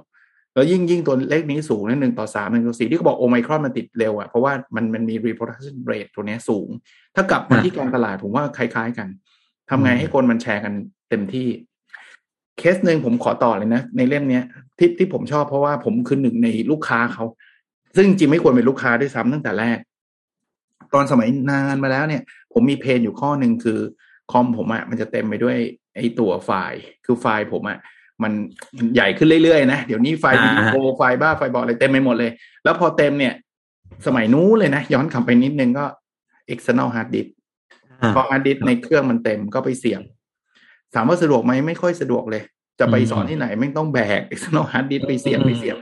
[0.55, 6.69] แล้วยิ่งยิ่งตัวเลขนี้สูงนั่นหนึ่งต่อสามหนึ่งต่อสี่ที่เขาบอกโอไมครอนมันติดเร็วอะเพราะว่ามันมันมี reproduction rate ตัวนี้สูง
[7.15, 9.09] ถ้ากลับมาที่การตลาดผมว่าคล้าย ๆ กัน
[9.71, 10.73] ทำไงให้คนมันแชร์กัน
[11.11, 11.49] เต็มที่
[12.61, 14.45] เคสหนึ่งผมขอต่อเลยนะ ในเล่มเนี้ย
[14.79, 17.25] ที่ที่ผมชอบเพราะว่าผมคือหนึ่งในลูกค้าเขา
[17.97, 19.79] ซึ่งจริงไม่ควรเป็นลูกค้าด้วยซ้ำตั้งแต่แรก
[20.95, 23.79] ตอนสมัยนานมาแล้วเนี่ย ผมมีเพนอยู่ข้อหนึ่งคือ
[24.33, 25.57] คอมผมอะ่ะมันจะเต็มไปด้วย
[25.97, 27.79] ไอ้ตัวไฟล์ คือไฟล์ผมอะ่ะ
[28.23, 28.33] มัน
[28.95, 32.31] ใหญ่ขึ้นเรื่อยๆนะ เดี๋ยวนี้ไฟล์วิดีโอไฟล์บ้าไฟล์บออะไรเต็มไปหมดเลย
[32.65, 33.35] แล้วพอเต็มเนี่ย
[34.07, 35.85] สมัยนู้นเลยนะ ย้อนกลับไปนิดนึงก็
[36.53, 37.29] external hard disk
[38.15, 40.03] พอ hard disk ในเครื่องมันเต็มก็ไปเสียบ
[40.95, 42.43] ถามว่าสะดวกไหมไม่ค่อยสะดวกเลย
[42.81, 45.77] จะไปสอนที่ไหนไม่ต้องแบก external hard disk ไปเสียบไปเสียบ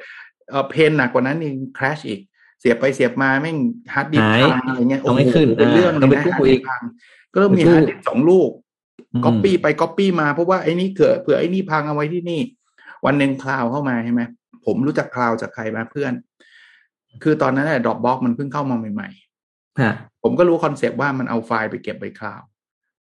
[0.51, 2.21] เออ pain หนักกว่านั้นนี่ crash อีก
[2.61, 3.57] เสียบไปเสียบมาแม่ง
[3.95, 5.19] ฮาร์ดดิสก์พังอะไรเงี้ยโอ้โห
[5.59, 6.83] เป็นเรื่องเลยนะฮาร์ดดิสก์พัง
[7.33, 8.51] ก็เริ่มมีฮาร์ดดิสก์สองลูก
[9.25, 12.41] ก๊อปปี้ไปก๊อปปี้มาเพราะว่าไอ้นี่เกิดเผื่อไอ้นี่พังเอาไว้ที่นี่
[13.05, 14.23] วันหนึ่ง cloud เข้ามาใช่ไหม
[14.67, 16.13] ผมรู้จัก cloud จากใครมาเพื่อน
[17.23, 22.43] คือตอนนั้นแหละ Dropbox มันเพิ่งเข้ามาใหม่ๆผมก็รู้ concept ว่ามันเอาไฟล์ไปเก็บไป cloud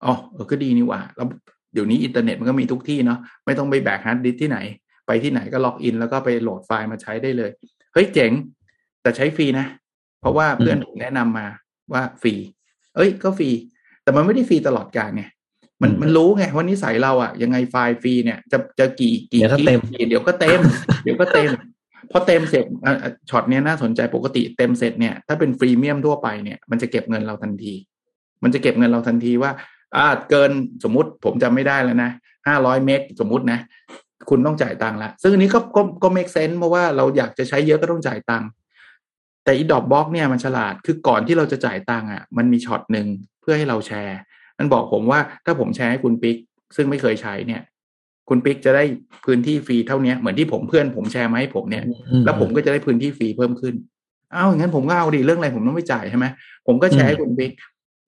[0.06, 4.60] อ๋อเออก็ดีนี่ว่าแล้วเดี๋ยวนี้อินเทอร์เน็ตมันก็มีทุกที่เนาะไม่ต้องไปแบกฮาร์ดดิสก์ที่ไหน
[5.08, 7.52] ไปที่ไหนก็ล็อกอินแล้วก็ไปโหลดไฟล์มาใช้ได้เลย
[7.94, 8.32] เฮ้ยเจ๋ง
[9.02, 9.66] แต่ใช้ฟรีนะ
[10.20, 11.48] เพราะว่าเพื่อนแนะนำมา
[11.94, 12.34] ว่าฟรี
[12.96, 13.50] เอ้ยก็ฟรี
[14.04, 15.24] แต่มันไม่ได้ฟรีตลอดกาลไง
[15.82, 20.60] มันมันรู้ไงว่านิสัยเราอะยังไงไฟล์ฟรีเนี่ย จะจะกี่กี่เดี๋ยวก็เต็มเดี๋ยวก็เต็ม
[21.04, 21.50] เดี๋ยวก็เต็ม
[22.12, 22.66] พอเต็มเสร็จ
[23.30, 27.74] ช็อตเนี้ยน่าสนใจปกติเต็มเสร็จเนี่ยถ้าเป็น freemium ทั่วไปเนี่ยมันจะเก็บเงินเราทันที
[28.44, 29.52] มันจะเก็บเงินเราทันทีว่า
[29.96, 30.52] อ่าเกิน
[30.84, 32.12] สมมุติผมจำไม่ได้แล้วนะ
[32.48, 33.60] ห้าร้อยเมกสมมุตินะ
[34.30, 38.48] คุณต้องจ่ายตังค์ละซึ่งอันนี้ก็ก็ก็ make sense เพราะว่าเราอยากจะใช้เยอะก็ต้องจ่ายตังค์
[39.44, 43.08] แต่อี Dropbox เนี่ยมันฉลาดคือก่อนที่เราจะจ่ายตังค์อะ มันมีช็อตหนึ่ง
[43.42, 44.18] เพื่อให้เราแชร์
[44.58, 46.38] มันบอกผมว่าถ้าผมแชร์ให้คุณปิ๊ก
[46.76, 47.62] ซึ่งไม่เคยใช้เนี่ย
[48.30, 48.84] คุณปิ๊กจะได้
[49.26, 51.84] พื้นที่ฟรีเท่านี้เหมือนที่ผมเพื่อนผมแชร์มาให้ผมเนี่ย
[52.26, 53.76] แล้วผมก็จะได้พื้นที่ฟรีเพิ่มขึ้น
[54.36, 56.26] อ้าวอย่างนั้นผมก็เอาดิเรื่องอะไรผมต้องไม่จ่ายใช่ไหม
[56.68, 57.52] ผมก็แชร์ให้คุณปิ๊ก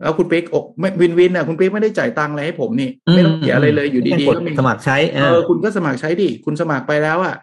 [0.02, 7.36] แล้วคุณปิ๊กอกไม่ win win อะคุณปิ๊กไม่ได้จ่ายตังค์อะไรให้ผมนี่ ไม่ต้องเสียอะไรเลยอยู่ดีๆก็มีสมัครใช้เออคุณก็สมัครใช้ดิคุณสมัครไปแล้วอะ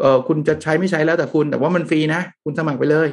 [0.00, 3.08] เออคุณจะใช้ไม่ใช้แล้วแต่คุณ แต่ว่ามันฟรีนะ คุณสมัครไปเลย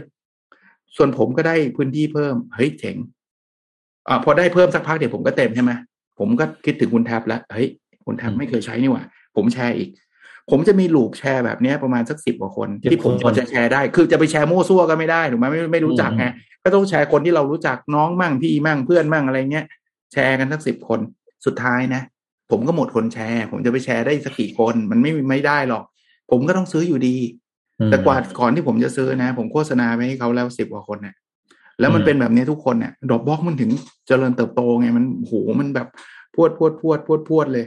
[0.96, 2.96] ส่วนผมก็ได้พื้นที่เพิ่ม เฮ้ยเจ๋ง
[4.08, 5.72] อ่าพอได้เพิ่มสักพักเดี๋ยวผมก็เต็มใช่ไหม
[6.20, 7.68] ผมก็คิดถึงคุณแท็บแล้วเฮ้ย
[8.06, 9.04] คุณแท็บไม่เคยใช้นี่หว่า
[9.36, 9.90] ผมแชร์อีก
[10.52, 16.26] ผมจะมีลูปแชร์แบบนี้ประมาณสักสิบกว่าคน ที่ผมพอจะแชร์ได้ คือจะไปแชร์มั่วซั่วก็ไม่ได้ถูกไหมไม่ไม่รู้จักไง
[16.64, 19.66] ก็ต้องแชร์คนที่เรารู้จักน้องมั่งพี่มั่งเพื่อนมั่งอะไรเงี้ย
[20.14, 21.00] แชร์กันสักสิบคน
[21.46, 22.02] สุดท้ายนะ
[22.52, 25.84] ผมก็หมดคนแชร์ ผมจะไปแชร์ได้สักกี่คนมันไม่ไม่ได้หรอก
[26.32, 27.16] ผมก็ต้องซื้ออยู่ดี
[27.90, 31.16] แต่กว่าก่อนที่ผมจะซื้อนะ ผมโฆษณาไปให้เขาแล้วสิบกว่าคนเนะี่ย
[31.80, 33.72] แล้วมันเป็นแบบนี้ทุกคนเนี่ยดอกบล็อกมันถึง
[34.08, 35.88] เจริญเติบโตไงมันโหมันแบบ
[36.36, 37.66] พวดพวดพวดพวดพวดเลย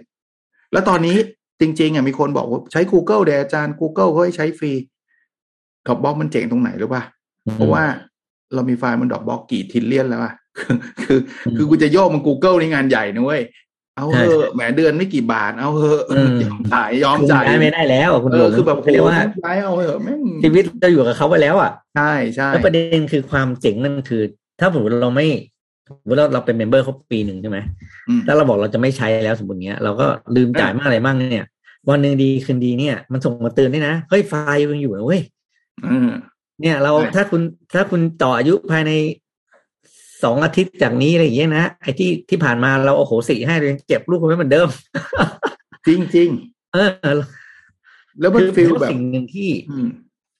[0.72, 1.16] แล้วตอนนี้
[1.60, 4.72] จริง ๆอะมีคนบอกว่าใช้ Google เดี๋ยวอาจารย์ Google เขาให้ใช้ฟรี
[5.86, 7.02] ดอกบล็อกมันเจ๋งตรงไหนหรือป่ะ
[7.54, 7.84] เพราะว่า
[8.54, 10.32] เรามีไฟล์มันดอกบล็อกกี่ทิลเลียนแล้วอะ
[11.02, 11.18] คือ
[11.56, 13.42] คือกูจะโยกมัน Google ในงานใหญ่นะเว้ย
[13.96, 16.02] เอาเถอะแหมเดือนไม่กี่บาท เอาเถอะ
[16.44, 24.22] ยอมจ่ายยอมจ่ายไม่ได้แล้วคุณหลงคือแบบเรียกว่าใช้เอาเถอะแม่งชีวิตเราอยู่กับเขาไปแล้วอะใช่ใช่แล้วประเด็นคือความเจ๋งนั่นคือ
[24.60, 25.26] ถ้าสมมติเราไม่
[25.86, 27.58] สมมติเราเราเป็นเมมเบอร์เขาปีหนึ่งใช่ไหม
[28.26, 31.46] แล้วเราบอกเราจะไม่ใช้แล้วสมมติเงี้ย เราก็ลืมจ่ายมากอะไรมากเนี่ย
[31.90, 35.20] วันหนึ่งดีคืนดีเนี่ย มันส่งมาเตือนด้วยนะ เฮ้ยไฟล์ยังอยู่เว้ย
[35.86, 36.08] อืม
[36.60, 37.42] เนี่ยเราใช่ถ้าคุณ
[37.74, 38.92] ถ้าคุณต่ออายุภายใน
[40.24, 44.68] สองอาทิตย์จากนี้อะไรอย่างเงี้ยนะไอ้ที่ที่ผ่านมาเราโอ้โหสี่ให้เลยเก็บลูกคุณไว้เหมือนเดิม
[45.86, 46.28] จริงจริง
[46.72, 49.88] เออๆแล้วมันคือฟีลผมว่าแบบสิ่งหนึ่งที่อืม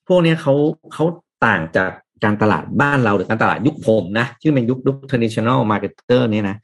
[0.08, 0.54] พวกเนี้ยเขา
[0.94, 1.04] เขา
[1.46, 1.90] ต่างจาก
[2.24, 6.56] การตลาดบ้านเราหรือการตลาดยุคผมนะที่เป็นยุคยุค traditional marketer เนี่ยนะ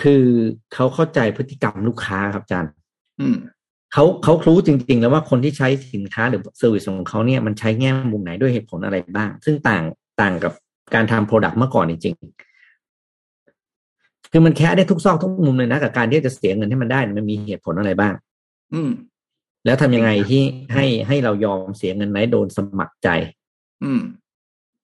[0.00, 0.24] คือ
[0.74, 2.72] เขาเข้าใจพฤติกรรมลูกค้าครับอาจารย์
[3.20, 3.36] อืม
[3.92, 9.82] เขาเขารู้จริง ๆ แล้วว่าคนที่ใช้สินค้าหรือ service ของเขาเนี่ยมันใช้แง่มุมไหนด้วยเหตุผลอะไรบ้าง ซึ่งต่าง
[10.20, 10.52] ต่างกับ
[10.94, 18.14] การทำ product เมื่อก่อนจริงๆคือมันแค่ได้ทุกซอกทุกมุมเลยนะกับการที่จะเสียเงินให้มันได้มันมีเหตุผลอะไรบ้าง
[18.74, 18.90] อืม
[19.64, 20.42] แล้วทำยังไงที่
[20.74, 23.08] ให้ให้เรายอมเสียเงินไหนโดยสมัครใจ
[23.84, 24.00] อืม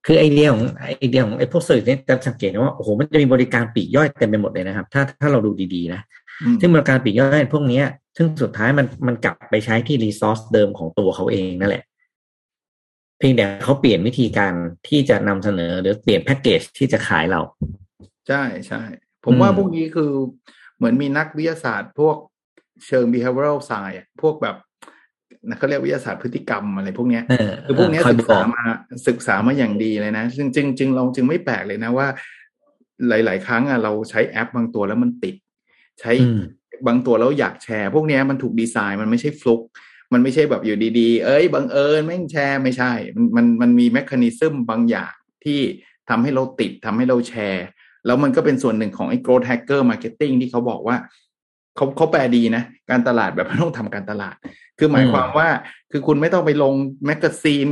[0.07, 0.65] คือไอเดียของ
[0.99, 6.01] ไอเดียของไอพวก service เนี่ยจะสังเกตนะว่าโอ้โหมันจะมีบริการปลีกย่อยเต็มไปหมดเลยนะครับ ถ้าถ้าเราดูดีๆนะ
[6.43, 7.87] อืมซึ่งบริการปลีกย่อยพวกเนี้ย
[8.17, 11.85] ซึ่งสุดท้ายมันมันกลับไปใช้ที่รีซอสเดิมของตัวเขาเองนั่นแหละ
[13.19, 14.53] เพียงแต่เขาเปลี่ยนวิธีการ
[14.89, 17.41] ที่จะนำเสนอหรือเปลี่ยนแพ็กเกจที่จะขายเรา
[18.29, 18.83] ใช่ใช่
[19.25, 20.11] ผมว่าอืมพวกนี้คือ
[20.77, 22.17] เหมือนมีนักวิทยาศาสตร์ พวก
[22.87, 24.57] เชิง behavioral science อะพวกแบบ
[25.49, 28.65] นะเขาเรียกวิทยาศาสตร์พฤติกรรมอะไรพวกเนี้ยเออคือพวกเนี้ยคอยศึกบอษากมา
[29.09, 32.07] ศึกษามาอย่างดีเลยนะจึงจึงจึงเราจึงไม่แปลกเลยนะว่า
[33.09, 35.37] หลาย ๆ ครั้งอะเราใช้แอปบางตัวแล้วมันติด
[36.01, 36.41] ใช้อืม
[36.87, 39.61] บางตัวแล้วอยากแชร์ พวกเนี้ยมันถูกดีไซน์มันไม่ใช่ฟลุก
[40.13, 45.13] มันไม่ใช่แบบอยู่ดีๆ เอ้ยบังเอิญแม่งแชร์ไม่ใช่มันมันมันมี mechanism บางอย่าง
[45.45, 45.61] ที่
[46.09, 47.67] ทำให้เราติดทำให้เราแชร์
[48.07, 50.97] แล้วมันก็เป็นส่วนหนึ่งของไอ้ growth hacker marketing ที่เขาบอกว่า
[51.77, 54.35] เขาเขาแปลดีนะ การตลาดแบบไม่ต้องทำการตลาด
[54.79, 55.49] คือหมายอืมความว่า
[55.91, 56.75] คือคุณไม่ต้องไปลง
[57.07, 57.69] แมกกาซีน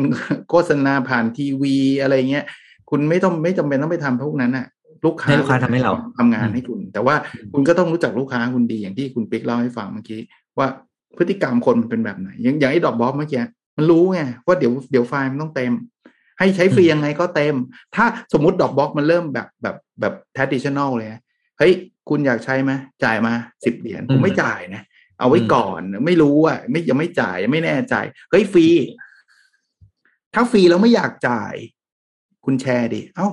[0.50, 2.44] โฆษณาผ่านทีวีอะไรเงี้ย
[2.90, 4.66] คุณไม่ต้องไม่จำเป็นต้องไปทำพวกนั้นน่ะ
[5.04, 7.14] ลูกค้าให้ลูกค้าทำให้เราทำงานให้คุณ แต่ว่า
[7.52, 10.20] คุณก็ต้องรู้จักลูกค้าคุณดีอย่างที่คุณปิ๊กเล่าให้ฟังเมื่อกี้
[10.58, 10.68] ว่า
[11.16, 13.42] พฤติกรรมคนมันเป็นแบบไหน อย่างอย่างไอ้ดอกบอสเมื่อกี้
[13.76, 15.72] มันรู้ไงว่าเดี๋ยวเดี๋ยวไฟล์มันต้องเต็ม
[16.38, 17.54] ให้ใช้ฟรียังไงก็เต็ม
[17.94, 21.22] ถ้าสมมติดอกบล็อกมันเริ่มแบบแบบแบบ traditional เลยนะ
[21.58, 21.72] เฮ้ย
[22.08, 22.72] คุณอยากใช้ไหม
[23.04, 23.32] จ่ายมา
[23.64, 24.82] สิบเหรียญผมไม่จ่ายนะ
[25.18, 27.94] เอาไว้ก่อน ไม่รู้อะไม่ยังไม่จ่ายยังไม่แน่ใจ
[28.30, 28.66] เฮ้ยฟรี
[30.34, 31.54] ถ้าฟรีแล้วไม่อยากจ่าย
[32.44, 33.28] คุณแชร์ดิเอ้า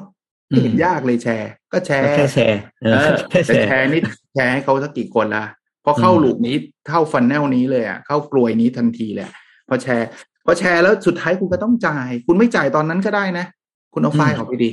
[0.48, 4.02] ไม่เห็นอืมยากเลยแชร์ ก็แชร์แค่แชร์เอเอออแค่แต่แชร์แชร์นี่
[4.34, 5.44] แชร์ให้เขาสักกี่คนละ
[5.86, 6.56] พอเข้าอืม loop นี้
[6.90, 9.34] เข้า funnel นี้เลยอะเข้ากรวยนี้ทันทีเลยอะ
[9.70, 10.08] พอแชร์
[10.46, 13.46] พอแชร์แล้วสุดท้ายคุณก็ต้องจ่าย คุณไม่จ่ายตอนนั้นก็ได้นะ
[13.94, 14.72] คุณเอาไฟล์ออกไปดิ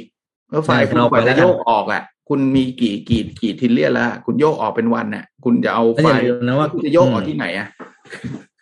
[0.50, 7.68] แล้วไฟล์คุณกว่าจะโยกออกอะ คุณมีกี่กี่กี่ trillion แล้วอะคุณโยกออกเป็นวันน่ะ คุณจะเอาแล้วไฟล์อย่าลืมนะว่าคุณจะโยกออกที่ไหนอะ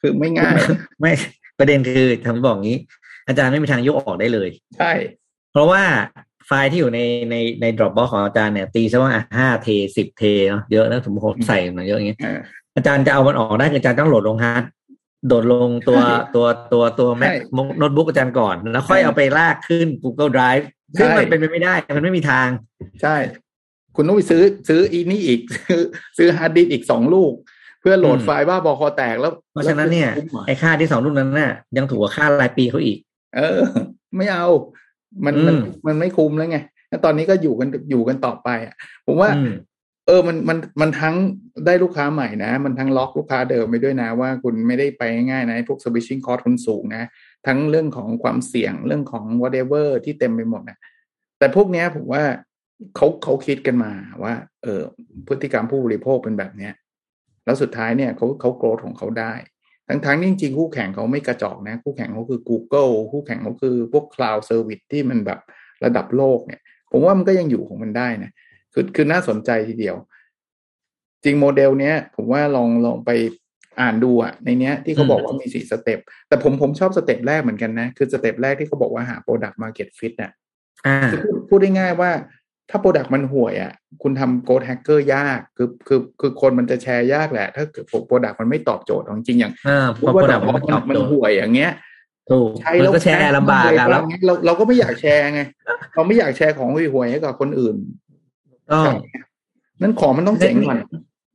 [0.01, 0.55] คือไม่ง่าย
[1.01, 1.13] ไม่
[1.59, 2.79] ประเด็นคือถามบอกงี้
[3.29, 4.49] อาจารย์ไม่มีทางโยกออกได้เลย
[4.79, 4.93] ใช่
[5.53, 5.83] เพราะว่า
[6.47, 7.01] ไฟล์ที่อยู่ใน
[7.31, 12.39] ในใน Dropbox ของอาจารย์เนี่ย ตีซะว่าห้าเทราสิบเทราเนาะเยอะนะผมผมใส่มาเยอะอย่างเงี้ยเออ
[12.77, 14.63] อาจารย์จะเอามันออกได้คืออาจารย์ต้องโหลดลงฮาร์ด
[15.29, 17.37] โหลดลงตัวใช่ตัวตัวตัว Mac ใช่
[17.79, 20.65] โน้ตบุ๊กอาจารย์ก่อน แล้วค่อยใช่เอาไปลากขึ้น Google Drive
[20.99, 22.49] ซึ่งใช่มันเป็นไปไม่ได้ มันไม่มีทาง
[23.03, 23.17] ใช่
[23.97, 25.81] คุณต้องไปซื้อซื้ออีนี่อีก ซื้อ
[26.19, 27.33] ซื้อฮาร์ดดิสก์อีกสองลูก
[27.81, 32.99] เพื่อโหลดอืมไฟล์บ้าบอคอแตกแล้ว เพราะฉะนั้นเนี่ยแล้วคุ้มหรอไอ้ค่าที่สองลูกนั้นน่ะ ยังถูกกว่าค่ารายปีเขาอีก
[33.37, 33.61] เออ
[34.17, 34.47] ไม่เอา
[35.25, 38.75] มันมันอืมมันไม่คุ้มแล้วไงแล้วตอนนี้ก็อยู่กันอยู่กันต่อไปอะ
[39.07, 39.53] ผมว่าอืม
[40.07, 41.15] เออมันมันมันทั้ง
[41.67, 47.03] ได้ลูกค้าใหม่นะ มันทั้งล็อกลูกค้าเดิมไปด้วยนะ ว่าคุณไม่ได้ไปง่ายๆนะไอ้พวก switching cost คุณสูงนะ
[47.47, 50.79] ทั้งเรื่องของความเสี่ยงเรื่องของ whatever ที่เต็มไปหมดนะ
[51.39, 52.23] แต่พวกเนี้ยผมว่า
[52.97, 54.83] เขาเขาคิดกันมาว่า เออ
[55.29, 56.73] พฤติกรรมผู้บริโภคเป็นแบบเนี้ย
[57.45, 59.33] แล้วสุดท้ายเนี่ยเขาเขา growth ของเขาได้
[59.89, 65.41] ทั้งทั้งๆที่จริงๆคู่แข่งเขาไม่กระจอกนะ คู่แข่งเขาคือ Google คู่แข่งเขาคือพวก cloud service ที่มันแบบ
[65.85, 66.61] ระดับโลกเนี่ย
[66.93, 68.31] ผมว่ามันก็ยังอยู่ของมันได้นะ
[68.75, 69.97] คือคือน่าสนใจทีเดียว
[71.25, 73.11] จริงโมเดลเนี้ย ผมว่าลองลองไป
[73.81, 80.33] อ่านดูอะในเนี้ยที่เขาบอกว่ามีสี่ step แต่ผมผมชอบ step แรกเหมือนกันนะ คือ step แรกที่เขาบอกว่าหา product market fit น่ะ
[80.87, 82.11] อ่าคือพูดพูดได้ง่ายว่า
[82.71, 83.73] ถ้า Product มันห่วยอะ
[84.03, 91.73] คุณทำ Growth Hacker ยากคือคือคือคนมันจะแชร์ยากแหละ ถ้าเกิด Product มันไม่ตอบโจทย์ของจริงอย่างอ่าพูพดอว่าโปรดัดกอกมันบไม่อตอบมันโจทย์ห่วยอย่างเงี้ย
[92.31, 95.41] ถูกใช้มันแล้วก็แชร์ลำบากอะแล้วเราเราก็ไม่อยากแชร์ไง
[95.95, 97.77] เราไม่อยากแชร์ของห่วยๆให้กับคนอื่น
[98.71, 98.95] ต้อง
[99.83, 100.79] นั่นของมันต้องเจ๋งก่อน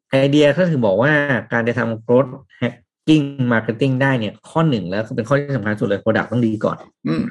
[0.09, 1.11] ไอเดียก็คือบอกว่า
[1.53, 7.23] การจะทำ growth hacking marketing ได้เนี่ย ข้อหนึ่งแล้วคือเป็นข้อที่สำคัญสุดเลย product ต้องดีก่อน อืม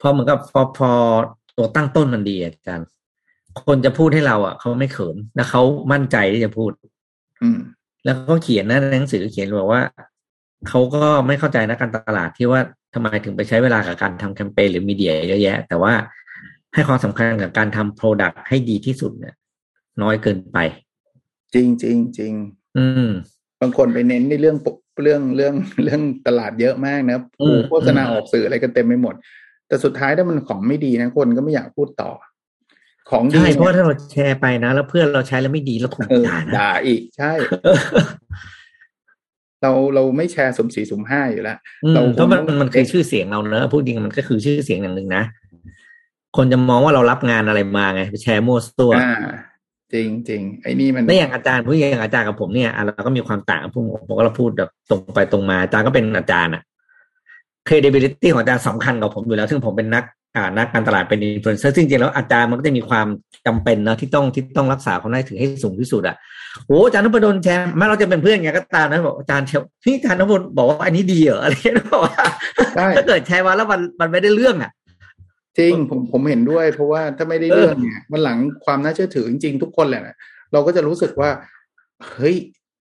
[0.00, 0.90] พอเหมือนกับพอพอ
[1.56, 2.88] ตัวตั้งต้นมันดีอาจารย์
[3.66, 6.72] คนจะพูดให้เราอะเขาไม่เขินแล้วเขามั่นใจที่จะพูด
[7.42, 7.58] อืม
[8.04, 9.82] แล้วเขาเขียนนะในหนังสือเขียนบอกว่า
[10.68, 12.60] เขาก็ไม่เข้าใจนะการตลาดที่ว่า
[12.94, 15.92] ทำไมถึงไปใช้เวลากับการทำแคมเปญหรือมีเดียเยอะแยะ แต่ว่า
[16.74, 19.34] ให้ความสำคัญกับการทำโปรดักต์ให้ดีที่สุดเนี่ย
[20.02, 20.58] น้อยเกินไป
[21.54, 22.32] จริงจริงจริง
[22.78, 23.10] อืม
[23.60, 24.56] บางคนไปเน้นในเรื่อง
[25.02, 29.14] เรื่องเรื่องเรื่องตลาดเยอะมากนะอืมโฆษณาออกสื่ออะไรกันเต็มไปหมด
[29.68, 32.10] แต่สุดท้ายถ้ามันของไม่ดีนะคนก็ไม่อยากพูดต่อ
[33.10, 37.32] ของดีใช่เพราะว่าเนี่ยถ้าเราแชร์ไปนะแล้วเพื่อนเราใช้แล้วไม่ดีแล้วถูกเออด่านะด่าอีกใช่
[39.62, 45.22] เราเราไม่แชร์สมสีสมห้าอยู่แล้วอืมเราเพราะมันคงต้องมันคือชื่อเสียงเราเนอะพูดจริงมันก็คือชื่อเสียงอย่างหนึ่งนะ
[46.36, 49.12] คนจะมองว่าเรารับงานอะไรมาไงไปแชร์มั่วตัวอ่า
[49.92, 56.62] จริงจริงไอ้นี่มันแล้วอย่างอาจารย์ผู้อย่างอาจารย์กับผมเนี่ยอะเราก็มีความต่างกับผมผมก็เราพูดแบบตรงไปตรงมาอาจารย์ก็เป็นอาจารย์อะ
[57.68, 60.04] credibility ของอาจารย์สำคัญกับผมอยู่แล้ว ซึ่งผมเป็นนัก
[60.36, 63.06] อ่านักการตลาดเป็น influencer ซึ่งจริงๆแล้วอาจารย์มันก็จะมีความ
[63.46, 66.16] จำเป็นนะที่ต้องที่ต้องรักษาความน่าถือให้สูงที่สุดอะ
[66.66, 72.24] โอ้อาจารย์นพดลแชร์แม้เราจะเป็นเพื่อนไงก็ตามนะบอกอาจารย์เชลพี่อาจารย์นพดลบอกว่าอันนี้ดีเหรออะไรเงี้ยบอกว่า
[72.76, 74.72] ใช่ถ้าเกิดแชร์มาแล้วมันมันไม่ได้เรื่องอะ
[75.58, 80.16] จริงผมผมเห็นด้วย เพราะว่าถ้าไม่ได้เรื่องเนี่ยวันหลังความน่าเชื่อถือจริงๆทุกคนแหละนะ
[80.52, 81.30] เราก็จะรู้สึกว่า
[82.14, 82.36] เฮ้ย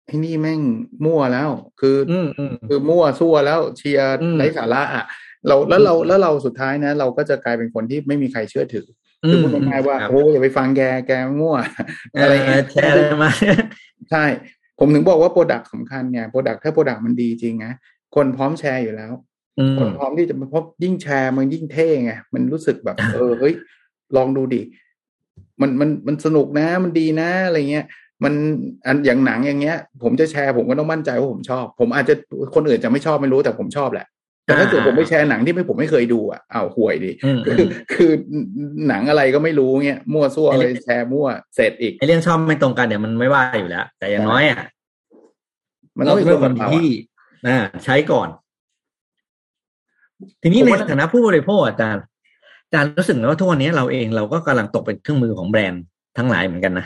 [0.05, 0.61] ไอ้นี่แม่ง
[1.05, 5.05] มั่วแล้ว คืออืมอืมคือมั่วซั่วแล้วเชียร์อืมไร้สาระอะ
[5.47, 8.87] เราแล้วเราแล้วเราสุดท้ายนะ เราก็จะกลายเป็นคนที่ไม่มีใครเชื่อถือ
[9.23, 11.55] อคือพูดง่ายๆว่าครับโอ้อย่าไปฟังแกแกมั่ว
[12.13, 13.31] เออะไรอเงี้ยแชร์อะไรมา
[14.11, 14.23] ใช่
[14.79, 17.71] ผมถึงบอกว่า product สำคัญไง product ถ้า product มันดีจริงนะ
[18.15, 19.13] คนพร้อมแชร์อยู่แล้ว
[19.59, 23.53] อืมคนพร้อมที่จะเพราะยิ่งแชร์มันยิ่งเท่ไงมันรู้สึกแบบ เออเฮ้ย
[24.15, 24.61] ลองดูดิ
[25.61, 27.85] มันมันมันสนุกนะมันดีนะอะไรเงี้ย
[28.23, 28.33] มัน
[28.85, 32.13] อันอย่างหนังอย่างเงี้ย ผมจะแชร์ผมก็ต้องมั่นใจว่าผมชอบ ผมอาจจะ
[32.55, 34.05] คนอื่นจะไม่ชอบไม่รู้แต่ผมชอบแหละ
[34.45, 38.11] แต่ถ้าเกิดผมไปแชร์หนังที่ไม่ผมไม่เคยดูอะอ้าวห่วยดิอืมคือคือ
[38.87, 44.59] หนังอะไรก็ไม่รู้เงี้ยมั่วซั่วเลยแชร์มั่วเสร็จอีกไอเรื่องชอบไม่ตรงกันเนี่ยมันไม่ว่าอยู่แล้ว แต่อย่างน้อยอะ
[45.97, 46.87] มันต้องมีเราคเป็นนแบคนบเราที่
[47.45, 48.27] อะอ่าใช้ก่อน
[50.41, 52.03] ทีนี้ผมในว่าฐานะผู้บริโภคอาจารย์
[52.65, 55.83] อาจารย์รู้สึกไหมว่าทุกวันนี้เราเองเราก็กำลังตกเป็นเครื่องมือของแบรนด์
[56.17, 56.85] ทั้งหลายเหมือนกันนะ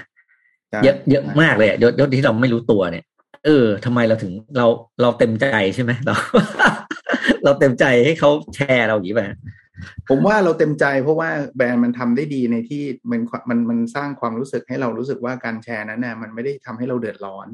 [0.70, 3.06] ใช่เยอะเยอะมากเลยอะยศยศที่เราไม่รู้ตัวเนี่ย
[3.46, 4.66] เออทำไมเราถึงเรา
[5.02, 5.46] เราเต็มใจ
[5.76, 6.14] ใช่ไหมเรา
[7.46, 9.22] เราเต็มใจให้เขาแชร์เราอย่างนี้ไป
[10.10, 17.48] ผมว่าเราเต็มใจเพราะว่าแบรนด์มันทำได้ดีในที่มันมันมันสร้างความรู้สึกให้เรารู้สึกว่าการแชร์นั้นน่ะมันไม่ได้ทำให้เราเดือดร้อน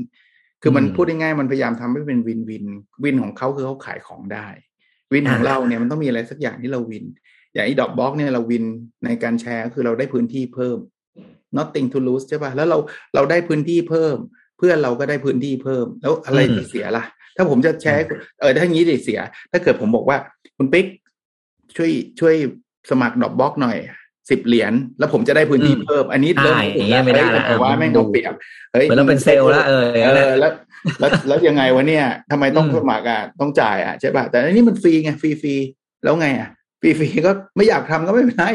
[0.62, 2.65] คือมันอืมพูดง่ายๆมันพยายามทำให้เป็นวินวิน
[3.04, 4.48] วินของเขาคือเขาขายของได้
[5.13, 7.06] วินของอ่าเราเนี่ยมันต้องมีอะไรสักอย่างที่เราวิน
[7.54, 8.65] อย่างไอ้ดอกบล็อกเนี่ยเราวิน
[9.06, 10.78] ในการแชร์คือเราได้พื้นที่เพิ่ม
[11.58, 12.78] nothing to lose ใช่ป่ะแล้วเรา
[13.15, 14.17] เราได้พื้นที่เพิ่ม
[14.58, 17.04] เพื่อนเราก็ได้พื้นที่เพิ่ม แล้วอะไรที่เสียล่ะ
[17.36, 18.06] ถ้าผมจะแชร์
[18.39, 19.19] เออถ้าอย่างนี้ดิเสีย
[19.52, 20.17] ถ้าเกิดผมบอกว่า
[20.58, 20.86] คุณปิ๊ก
[21.76, 22.36] ช่วยช่วย
[22.89, 23.78] สมัครดอกบล็อกหน่อย
[24.30, 28.34] สิบเหรียญแล้วผมจะได้พื้นที่อืมเพิ่ม อันนี้อ่าเริ่มอย่างเงี้ยไม่ได้ละแต่ว่าอะแม่งดูเอาเปรียบ
[28.74, 30.52] เฮ้ยเหมือนเราเป็นเซลล์แล้วเอออย่างเอนั้นแหละอแล้ว
[31.00, 35.56] แล้วแล้วยังไงวะเนี่ยทำไมต้องอืมสมัครอะต้องจ่ายอะใช่ป่ะแต่อันนี้มันฟรีไงฟรีฟรี
[36.04, 36.50] แล้วไงอะ
[36.82, 38.45] ฟรีฟรีก็ไม่อยากทำก็ไม่เป็นไร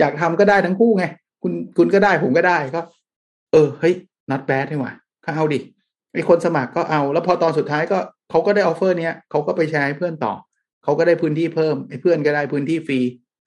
[0.00, 1.04] อยากทำก็ได้ทั้งคู่ไง
[1.42, 2.80] คุณคุณก็ได้ผมก็ได้ก็
[3.52, 3.94] เออเฮ้ย
[4.30, 4.92] not bad นี่หว่า
[5.24, 5.58] ก็เอาดิ
[6.12, 7.98] ไอคนสมัครก็เอา แล้วพอตอนสุดท้ายก็
[8.30, 10.34] เขาก็ได้ offer เนี้ยเขาก็ไปแชร์ให้เพื่อนต่อ
[10.84, 13.00] เขาก็ได้พื้นที่เพิ่มไอ้เพื่อนก็ได้พื้นที่ฟรี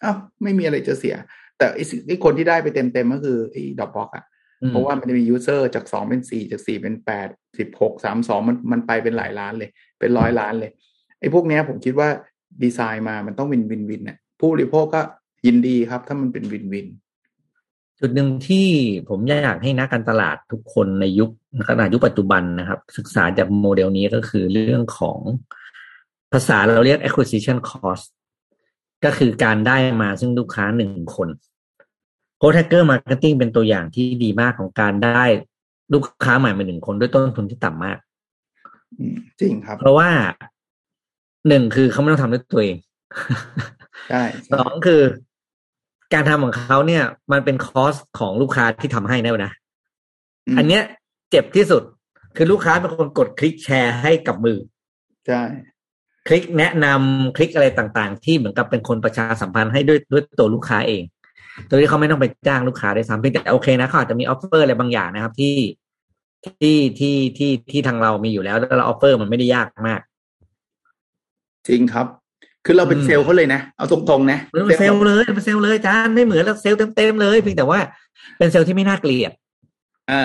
[0.03, 1.15] อ้าวไม่มีอะไรจะเสีย
[1.57, 4.25] แต่ไอ้สิ่งไอ้คนที่ได้ไปเต็มเต็มๆก็คือไอ้ Dropbox อะ
[4.61, 10.71] อืมเพราะว่ามันจะมี user จากสองเป็นสี่จากสี่เป็นแปดสิบหกสามสองมันมันไปเป็นหลายล้านเลย เป็นร้อยล้านเลย
[11.19, 12.09] ไอ้พวกเนี้ยผมคิดว่า
[12.63, 15.01] ดีไซน์มามันต้อง win win win เนี่ยผู้บริโภคก็
[15.45, 16.87] ยินดีครับ ถ้ามันเป็น win win
[17.99, 18.67] จุดหนึ่งที่
[19.09, 21.29] ผมอยากให้นักการตลาดทุกคนในยุค
[21.67, 25.19] ขนาดยุคปัจจุบันนะครับ ศึกษาจากโมเดลนี้ก็คือเรื่องของ
[26.33, 28.05] ภาษาเราเรียก acquisition cost
[29.05, 31.29] ก็คือการได้มาซึ่งลูกค้าหนึ่งคน
[32.39, 35.23] โ o แ h กเกอร์มาร์เก็ตติ้งเป็นตัวอย่างที่ดีมากของการได้
[35.93, 37.97] ลูกค้าใหม่มาหนึ่งคนด้วยต้นทุนที่ต่ำมาก
[38.99, 40.09] อืมจริงครับ เพราะว่า
[41.47, 42.77] หนึ่งคือเขาไม่ต้องทำด้วยตัวเอง
[44.09, 45.01] ใช่สองคือ
[46.13, 49.53] การทำของเขาเนี่ย มันเป็น cost ของลูกค้าที่ทำให้นะนะ
[50.53, 50.83] มอันเนี้ย
[51.29, 51.83] เจ็บที่สุด
[52.35, 54.59] คือลูกค้าเป็นคนกดคลิกแชร์ให้กับมือ
[55.27, 55.41] ใช่
[56.27, 61.03] คลิกแนะนำคลิกอะไรต่างๆ ที่เหมือนกับเป็นคนประชาสัมพันธ์ให้ด้วยด้วยตัวลูกค้าเอง
[61.67, 65.55] โดยที่เขาไม่ต้องไปจ้างลูกค้าด้วยซ้ำเพียงแต่โอเคนะเขาอาจจะมี offer อะไรบางอย่างนะครับ ที่
[66.45, 70.01] ที่ที่ที่ที่ทางเรามีอยู่แล้วแล้วเรา offer มันไม่ได้ยากมาก
[71.67, 72.07] จริงครับ
[72.65, 77.79] คือเราเป็นอืมเซลล์เขาเลยนะ เอาตรงๆนะเป็นเซลล์เลยเป็นเซลล์เลยจานไม่เหมือนแล้วเซลล์เต็มๆเลยเพียงแต่ว่า
[78.37, 79.31] เป็นเซลล์ที่ไม่น่าเกลียด
[80.11, 80.23] อ่า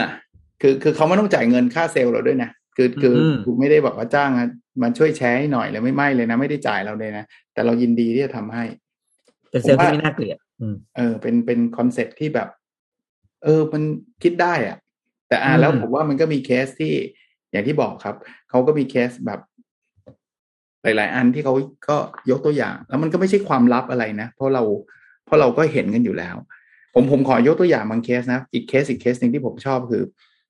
[0.66, 4.48] คือคือเขาไม่ต้องจ่ายเงินค่าเซลล์เราด้วยนะคือคืออมคือไม่ได้บอกว่าจ้างอะ
[4.82, 7.24] มาช่วยแชร์ให้หน่อยเลยไม่ไม่เลยนะไม่ได้จ่ายเราเลยนะ
[7.54, 8.64] แต่เรายินดีที่จะทำให้
[9.50, 12.48] เป็นเซลล์ผมว่าที่ไม่น่าเกลียดอืมเออ เป็นเป็น concept ที่แบบ
[13.44, 13.82] เออ มัน
[14.22, 14.78] คิดได้อะ
[15.28, 16.92] แต่อ่าอืมแล้วผมว่ามันก็มีเคสที่
[17.50, 18.16] อย่างที่บอกครับ
[18.50, 19.40] เขาก็มีเคสแบบ
[20.82, 21.54] หลาย ๆ อันที่เขา
[21.88, 21.96] ก็
[22.30, 24.62] ยกตัวอย่าง แล้วมันก็ไม่ใช่ความลับอะไรนะเพราะเรา
[25.24, 26.36] เพราะเราก็เห็นกันอยู่แล้ว
[26.94, 30.02] ผมผมขอยกตัวอย่างบางเคสนะ อีกเคสอีกเคสหนึ่งที่ผมชอบคือ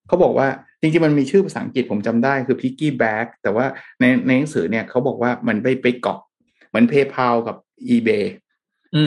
[0.08, 0.48] เขาบอกว่า
[0.80, 3.66] จริงๆมันมีชื่อภาษาอังกฤษผมจำได้คือ piggy back แต่ว่า
[4.00, 6.20] ในในหนังสือเนี่ยเขาบอกว่ามันไปไปเกาะ
[6.68, 7.56] เหมือน PayPal กับ
[7.94, 8.24] eBay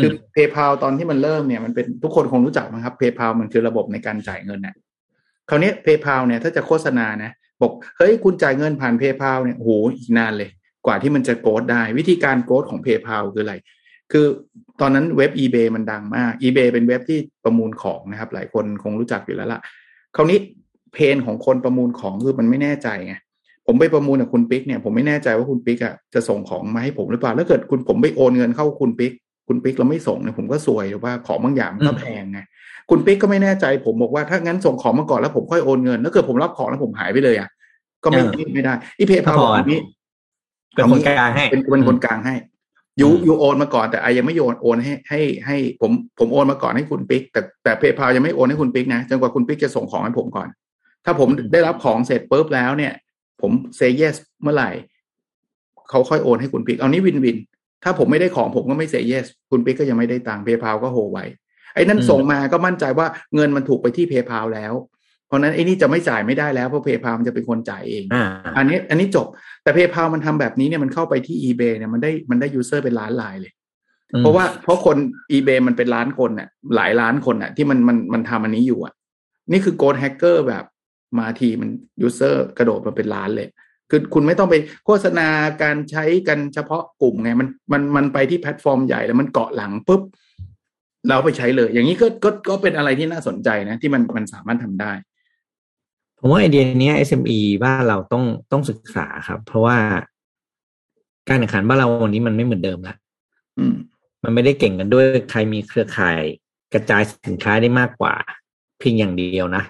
[0.01, 4.75] คือ PayPal ตอนที่มันเริ่มเนี่ยมันเป็นทุกคนคงรู้จักมั้งครับ PayPal มันคือระบบในการจ่ายเงินเนี่ย
[5.49, 7.31] คราวนี้ PayPal เนี่ยถ้าจะโฆษณานะ
[7.61, 10.49] บอกเฮ้ยคุณจ่ายเงินผ่าน PayPal เนี่ยโหอีกนานเลย
[10.85, 13.55] กว่าที่มันจะโกดได้ วิธีการโกดของ PayPal คืออะไร
[14.11, 14.25] คือ
[14.81, 19.59] ตอนนั้นเว็บ eBay มันดังมาก eBay เป็นเว็บที่ประมูลของนะครับ หลายคนคงรู้จักอยู่แล้วล่ะ
[20.15, 20.39] คราวนี้
[20.93, 23.15] เพนของคนประมูลของคือมันไม่แน่ใจไง
[23.67, 29.11] ผมไปประมูลกับคุณปิ๊กเนี่ยผมไม่แน่ใจว่าคุณปิ๊กอะจะส่งของมาให้ผมหรือเปล่าถ้าเกิดคุณผมไปโอนเงินเข้าคุณปิ๊ก
[29.47, 32.39] คุณปิ๊กเราไม่ส่งเนี่ยผมก็ซวยหรือว่าของบางอย่างมันก็แพงไง
[32.89, 37.49] คุณปิ๊กก็ไม่แน่ใจ ผมบอกว่าถ้างั้นส่งของมาก่อนแล้วผมค่อยโอนเงินถ้าเกิดผมรับของแล้วผมหายไปเลยอะ
[38.03, 38.21] ก็ไม่
[38.53, 39.79] ไม่ได้อีเพย์พาบอกนี้
[40.75, 42.35] เป็นคนกลางให้เป็นเป็นคนกลางให้
[43.01, 50.47] ยูยูโอนมาก่อนแต่ไอยังไม่โยนโอนให้ให้ให้ ผมผมโอนมาก่อนให้คุณปิ๊กแต่แต่ PayPal ยังไม่โอนให้คุณปิ๊กนะจนกว่าคุณปิ๊กจะส่งของให้ผมก่อน
[51.05, 52.93] ถ้าผมได้รับของเสร็จปุ๊บแล้วเนี่ย
[53.41, 54.69] ผม say yes เมื่อไหร่
[55.89, 57.37] เขาค่อยโอนให้คุณปิ๊กเอานี้ win win
[57.83, 61.25] ถ้าผมไม่ได้ของผมก็ไม่ say yes คุณปิ๊กก็ยังไม่ได้ตังค์เพย์พาก็โฮไว้
[61.73, 64.73] ไอ้นั่นส่งมาก็มั่นใจว่าเงินมันถูกไปที่ PayPal แล้ว
[65.27, 68.25] เพราะนั้นไอ้นี่จะไม่จ่ายไม่ได้แล้วเพราะ PayPal มันจะเป็นคนจ่ายเองอ่า
[68.57, 69.27] อันนี้ อันนี้จบ
[69.63, 73.53] แต่ PayPal มันทำแบบนี้เนี่ยมันเข้าไปที่ eBay เนี่ยมันได้มันได้ user เป็นล้านรายเลย
[74.19, 74.97] เพราะว่าเพราะคน
[75.31, 78.93] eBay มันเป็นล้านคนน่ะหลายล้านคนน่ะที่มันมันมันทำอันนี้อยู่อะ
[79.51, 80.63] นี่คือ growth hacker แบบ
[81.17, 81.69] มาทีมัน
[82.01, 83.47] user กระโดดมาเป็นล้านเลย
[83.89, 85.27] คือคุณไม่ต้องไปโฆษณา
[85.63, 90.01] การใช้กันเฉพาะกลุ่มไงมันมันมันไปที่แพลตฟอร์มใหญ่แล้วมันเกาะหลังปุ๊บ
[91.07, 94.91] เราไปใช้เลย อย่างนี้ก็ก็ก็เป็นอะไรที่น่าสนใจนะ ที่มันมันสามารถทำได้
[96.19, 99.77] ผมว่าไอเดียนี้ SME บ้านเราต้องต้องศึกษาครับ เพราะว่า
[101.29, 102.95] การแข่งขันบ้านเราวันนี้มันไม่เหมือนเดิมละ
[103.57, 103.75] อืม
[104.23, 106.19] มันไม่ได้เก่งกันด้วยใครมีเครือข่าย
[106.73, 108.13] กระจายสินค้าได้มากกว่า
[108.79, 109.63] เพียงอย่างเดียวนะ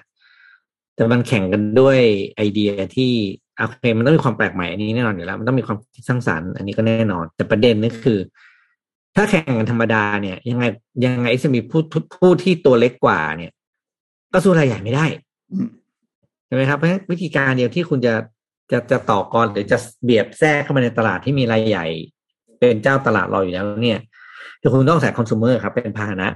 [0.98, 1.98] แต่มันแข่งกันด้วย
[2.36, 3.12] ไอเดียที่
[3.56, 8.18] โอเคมันต้องมีความแปลกใหม่อันนี้แน่นอนอยู่แล้ว มันต้องมีความคิดสร้างสรรค์ อันนี้ก็แน่นอน แต่ประเด็นนี่คือ
[9.16, 10.64] ถ้าแข่งกันธรรมดาเนี่ย ยังไง
[11.04, 11.80] ยังไง SME ผู้
[12.20, 13.52] ผู้ที่ตัวเล็กกว่าเนี่ย
[14.32, 15.06] ก็สู้รายใหญ่ไม่ได้
[15.52, 15.68] อืม
[16.46, 18.14] ใช่ไหมครับเพราะฉะนั้นวิธีการเดียวที่คุณจะ
[18.70, 21.86] จะจะต่อกรหรือจะเบียดแทรกเข้ามาในตลาดที่มีรายใหญ่
[22.58, 24.00] เป็นเจ้าตลาดเราอยู่แล้วเนี่ย
[24.60, 26.28] คือคุณต้องใส่คอน sumer ครับ เป็นพาหนะ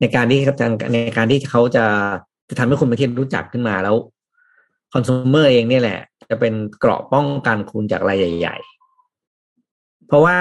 [0.00, 0.56] ในการที่ครับ
[0.92, 1.84] ในการที่เขาจะ
[2.48, 3.96] จะทำให้คุณเป็นที่รู้จักขึ้นมาแล้ว
[4.92, 8.56] คอน sumer เองเนี่ยแหละ จะเป็นเกราะป้องกันคุณจากรายใหญ่
[9.32, 10.36] ๆ เพราะว่า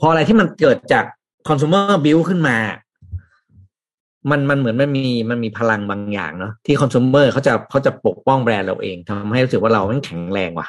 [0.00, 1.04] พออะไรที่มันเกิดจาก
[1.48, 2.56] คอน sumer build ขึ้นมา
[4.30, 10.68] มันมันเหมือนมันมีมันมีพลังบางอย่างเนาะที่ consumer เขาจะเขาจะปกป้องแบรนด์เราเองทำให้รู้สึกว่าเราแม่งแข็งแรงว่ะ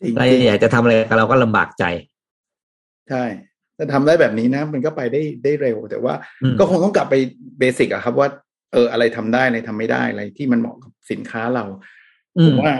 [0.00, 1.84] จริงรายใหญ่จะทำอะไรกับเราก็ลำบากใจ
[3.08, 3.24] ใช่
[3.80, 7.14] ถ้าทำได้แบบนี้นะ มันก็ไปได้ได้เร็ว แต่ว่าอืมก็คงต้องกลับไป
[7.58, 8.28] basic อะครับว่า
[8.72, 11.64] เอออะไรทำได้อะไรทำไม่ได้อะไรที่มันเหมาะกับสินค้าเรา
[12.38, 12.72] อืมผมมว่า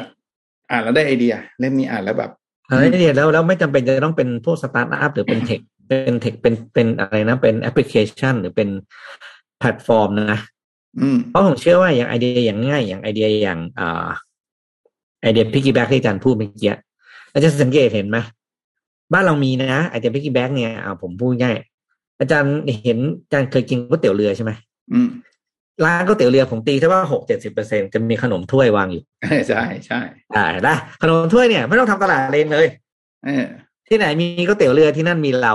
[0.70, 2.30] อ่านแล้วได้ไอเดีย เล่มนี้อ่านแล้วแบบ
[2.68, 8.68] อะไรเนี่ยแล้วแล้วไม่จำเป็นจะต้องเป็นพวกสตาร์ทอัพหรือเป็น techเป็น tech เป็นเป็นอะไรนะ เป็นแอปพลิเคชัน หรือเป็น
[9.58, 10.40] แพลตฟอร์มนะ
[11.00, 14.08] อืมเพราะผมเชื่อว่าอย่างไอเดียอย่างง่าย อย่างไอเดียอย่างอ่า
[15.22, 16.74] ไอเดีย piggy back ที่อาจารย์พูดเมื่อกี้
[17.32, 18.18] อาจารย์สังเกตเห็นไหม
[19.12, 21.56] บ้านเรามีนะไอเดีย piggy back เนี่ยอ่าผมพูดง่าย
[22.20, 24.52] อาจารย์เห็นอาจารย์เคยกินก๋วยเตี๋ยวเรือใช่ไหม
[24.92, 25.08] อืม
[25.84, 29.02] ร้านก๋วยเตี๋ยวเรือผมตีแค่ว่าหกเจ็ดสิบเปอร์เซ็นจะมีขนมถ้วยวางอยู่
[29.48, 30.00] ใช่ใช่
[30.36, 32.66] อ่าเห็นปะขนมถ้วยเนี่ย ไม่ต้องทำตลาดเองเลย
[33.24, 33.44] เออ
[33.88, 35.54] ที่ไหนมีก๋วยเตี๋ยวเรือที่นั่นมีเรา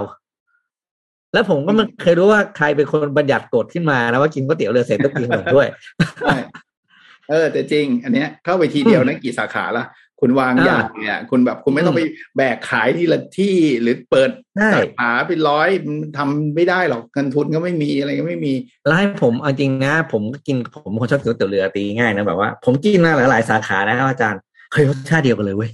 [1.33, 5.67] แล้วผมก็ไม่เคยรู้ว่าใครเป็นคนบัญญัติกฎขึ้นมานะว่ากินก๋วยเตี๋ยวเรือเสร็จต้องกินขนมถ้วย
[6.21, 6.35] ใช่
[7.29, 9.83] เออแต่จริง อันเนี้ยเข้าไปทีเดียวนะกี่สาขาละ
[10.21, 12.01] คุณวางอ่ายาเนี่ยคุณแบบคุณไม่ต้องไป
[12.37, 18.53] แบกขายทีละที่หรือเปิดใช่สาขาเป็นร้อยมันทำไม่ได้หรอกเงินทุนก็ไม่มีอะไรก็ไม่มี
[18.85, 25.69] แล้วให้ผมเอาจริงนะ ผมก็กินผมเป็นคนชอบกินก๋วยเตี๋ยวเรือตีง่ายนะแบบว่าผมกินมาหลาย ๆ สาขานะครับอาจารย์เฮ้ยรสชาติเดียวกันเลยเว้ย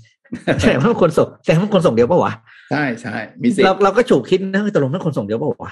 [0.62, 2.34] แต่ว่าคนส่งแต่ว่าคนส่งเดียวปะวะ
[2.71, 5.71] ใช่ใช่มีสิทเราธิ์เราก็ฉุกคิดนะเฮ้ยตกลงมันคนส่งเดียวปะวะ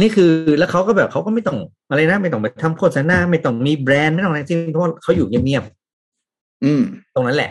[0.00, 1.58] นี่คือแล้วเขาก็แบบเขาก็ไม่ต้อง
[1.90, 5.64] อะไรนะ ไม่ต้องไปทำโฆษณาไม่ต้องมีแบรนด์ไม่ต้องอะไรจริงเพราะว่าเขาอยู่เงียบ
[6.64, 7.50] อืมๆตรงนั้นแหละ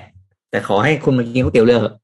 [0.52, 1.96] แต่ขอให้คุณมากินก๋วยเตี๋ยวเรือเถอะ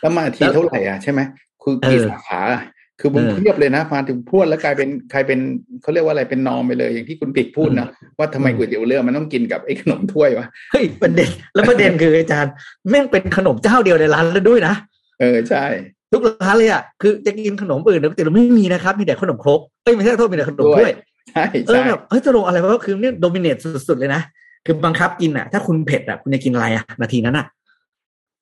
[0.00, 1.20] แล้วมาทีเท่าไหร่อะใช่ไหม
[1.62, 2.62] คือกี่เออสาขาอะ
[3.00, 5.40] คือมันเออเทียบเลยนะมาถึงพรวดแล้วกลายเป็นใครเป็น
[5.82, 12.52] เขาเรียกว่าอะไรเป็นนอมไปเลย อย่างที่คุณปิกพูดนะว่าทำไมอืมก๋วยเตี๋ยวเรือมันต้องกินกับไอ้ขนมถ้วยวะเฮ้ยประเด็นแล้วประเด็นคืออาจารย์
[12.90, 14.74] แม่งเป็นขนมเจ้าเดียวในร้านแล้วด้วยนะ
[15.20, 15.64] เออใช่
[16.12, 20.92] ทุกร้านเลยอะคือจะกินขนมอื่นแต่เราไม่มีนะครับ มีแต่ขนมครกเอ้ยไม่ใช่โทษมีแต่ขนมถ้วย
[21.30, 23.56] ใช่เออใช่แบบเฮ้ยตกลงอะไรวะคือเนี่ยโดมิเนต
[23.88, 24.22] สุดๆเลยนะ
[24.66, 27.46] คือบังคับกินอะ ถ้าคุณเผ็ดอะคุณจะกินอะไรอะนาทีนั้นอะ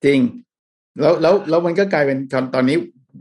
[0.05, 0.19] จริง
[1.01, 2.77] แล้วแล้วแล้วมันก็กลายเป็นตอนตอนนี้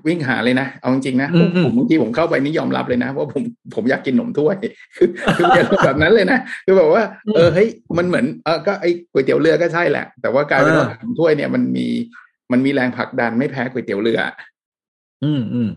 [0.07, 3.43] วิ่งหาเลยนะ เอาจริงๆนะอืมอืมผมบางทีผมเข้าไปนี่ยอมรับเลยนะว่าผม
[3.75, 4.57] ผมอยากกินขนมถ้วย
[4.97, 5.47] คือคือ
[5.85, 7.03] แบบนั้นเลยนะ คือแบบว่า
[7.35, 7.69] เออเฮ้ย
[7.99, 11.87] มันเหมือนเออก็ไอ้ก๋วยเตี๋ยวเรือก็ใช่แหละ แต่ว่ากลายเป็นว่าขนมถ้วยเนี่ยมันมี
[12.53, 14.21] มันมีแรงผลักดันไม่แพ้ก๋วยเตี๋ยวเรือ
[15.25, 15.69] อืมอืม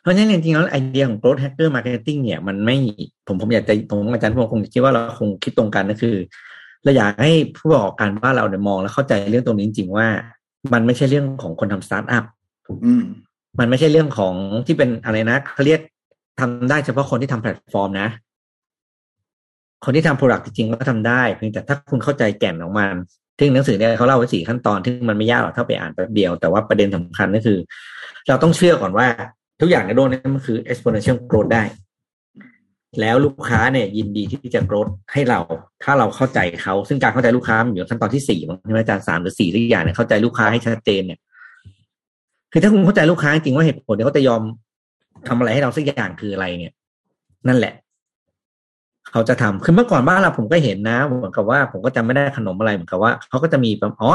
[0.00, 2.76] เพราะฉะนั้นจริงๆแล้วไอเดียของ growth hacker marketing เนี่ยมันไม่
[3.26, 6.16] ผมผมอยากจะผมอาจารย์ผมคงคิดว่าเราคงคิดตรงกันก็คือ
[6.84, 10.06] เราอยากให้ผู้ประกอบการบ้านเราเนี่ยมองและเข้าใจเรื่องตรงนี้จริงๆว่า
[10.72, 12.24] มันไม่ใช่เรื่องของคนทำสตาร์ทอัพ
[12.84, 13.04] อืม
[13.58, 14.34] มันไม่ใช่เรื่องของ
[14.66, 15.80] ที่เป็นอะไรนะเขาเรียก
[16.40, 18.08] ทำได้เฉพาะคนที่ทำแพลตฟอร์มนะ
[19.84, 22.94] คนที่ทำ product จริงๆก็ทำได้เพียงแต่ถ้าคุณเข้าใจแก่นของมัน
[23.38, 27.58] ซึ่งหนังสือเนี่ยเขาเล่าไว้สี่ขั้นตอนซึ่งมันไม่ยากหรอกถ้าไปอ่านแป๊บเดียว แต่ว่าประเด็นสำคัญก็คือ
[28.28, 29.06] เราต้องเชื่อก่อนว่า
[29.60, 31.62] ทุกอย่างในโลกนี้มันคือ exponential growth ได้
[33.00, 35.40] แล้วลูกค้าเนี่ยยินดีที่จะรถให้เรา
[35.82, 41.18] ถ้าเราเข้าใจเขา ซึ่งการเข้าใจลูกค้ามันอยู่ขั้นตอนที่สี่มั้งใช่ไหมอาจารย์สามหรือสี่ทุกอย่างเนี่ยเข้าใจลูกค้าให้ชัดเจนเนี่ย
[42.52, 44.42] คือถ้าคุณเข้าใจลูกค้าจริงว่าเหตุผลที่เขาจะยอม
[45.28, 46.72] ทำอะไรให้เราสักอย่างคืออะไรเนี่ย
[47.48, 47.74] นั่นแหละ
[49.10, 53.70] เขาจะทำคือเมื่อก่อนบ้านเราผมก็เห็นนะเหมือนกับว่า ผมก็จำไม่ได้ขนมอะไรเหมือนกับว่าเขาก็จะมี
[54.00, 54.10] อ๋อ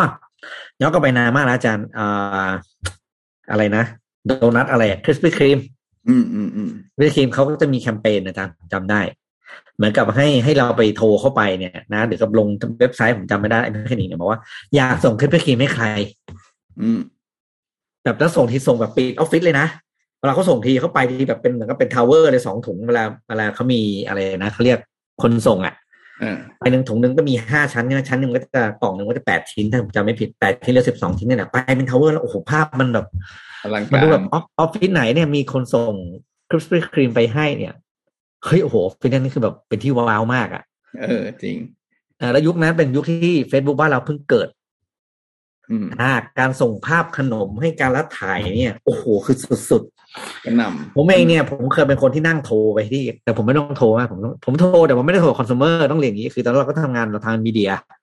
[0.82, 2.50] ย้อนกลับไปนานมากแล้วอาจารย์อ่า
[3.52, 3.84] อะไรนะ
[4.26, 5.60] โดนัทอะไร Krispy Kreme
[6.08, 9.02] อืมอืมอืม Krispy Kreme เขาก็จะมีแคมเปญนะอาจารย์จำได้
[9.78, 12.48] เหมือนกับให้ให้เราไปโทรเข้าไปเนี่ยนะหรือกับลง
[12.80, 14.40] เว็บไซต์ผมจำไม่ได้ไอ้แค่นี้เนี่ยบอกว่า
[14.76, 15.86] อยากส่ง Krispy Kreme ให้ใคร
[16.80, 17.00] อืม
[18.04, 19.68] แบบแล้วส่งทีส่งแบบปิดออฟฟิศเลยนะ
[20.20, 24.80] เวลาเขาส่งทีเขาไปทีแบบเป็นเหมือนกับเป็น tower เลยสองถุงเวลาเวลาเขามีอะไรนะเขาเรียก
[25.22, 25.76] คนส่งอะ
[26.22, 33.08] อ่าไปหนึ่งถุงหนึ่งก็มีห้าชั้นใช่ไหมชั้นหนึ่งก็จะกล่องหนึ่งก็จะแปดชิ้นถ้าผมจำไม่ผิดแปดชิ้นหรือสิบสองชิ้นเนี่ยแหละไปเป็น tower แล้วโอ้โหภาพมันแบบ
[33.64, 35.94] อลังมันกาดูรแบบออฟออฟฟิศไหนเนี่ยมีคนส่ง
[36.50, 37.74] คริสปี้ครีมไปให้เนี่ย
[38.46, 40.64] เฮ้ยโอ้โหฟินนั่นนี่คือแบบเป็นที่ว้าวมากอะ
[41.02, 41.56] เออ จริง
[42.20, 44.48] อ่าแล้วยุคนั้นเป็นยุคที่ Facebook บ้านเราเพิ่งเกิด
[45.70, 49.38] อืมอ่า การส่งภาพขนมให้การรับถ่ายเนี่ย โอ้โห คือ
[49.70, 49.84] สุด
[50.46, 57.98] กระหนๆผมเองเนี่ย ผมเคยเป็นคนที่นั่งโทรไปที่ แต่ผมไม่ต้องโทรอะผมต้องผมโทรแต่ผมไม่ได้โทรคอน sumer ต้องเรียนอย่างนี้ คือตอนนั้นเราก็ทำงานเราทางมีเดียำอ่า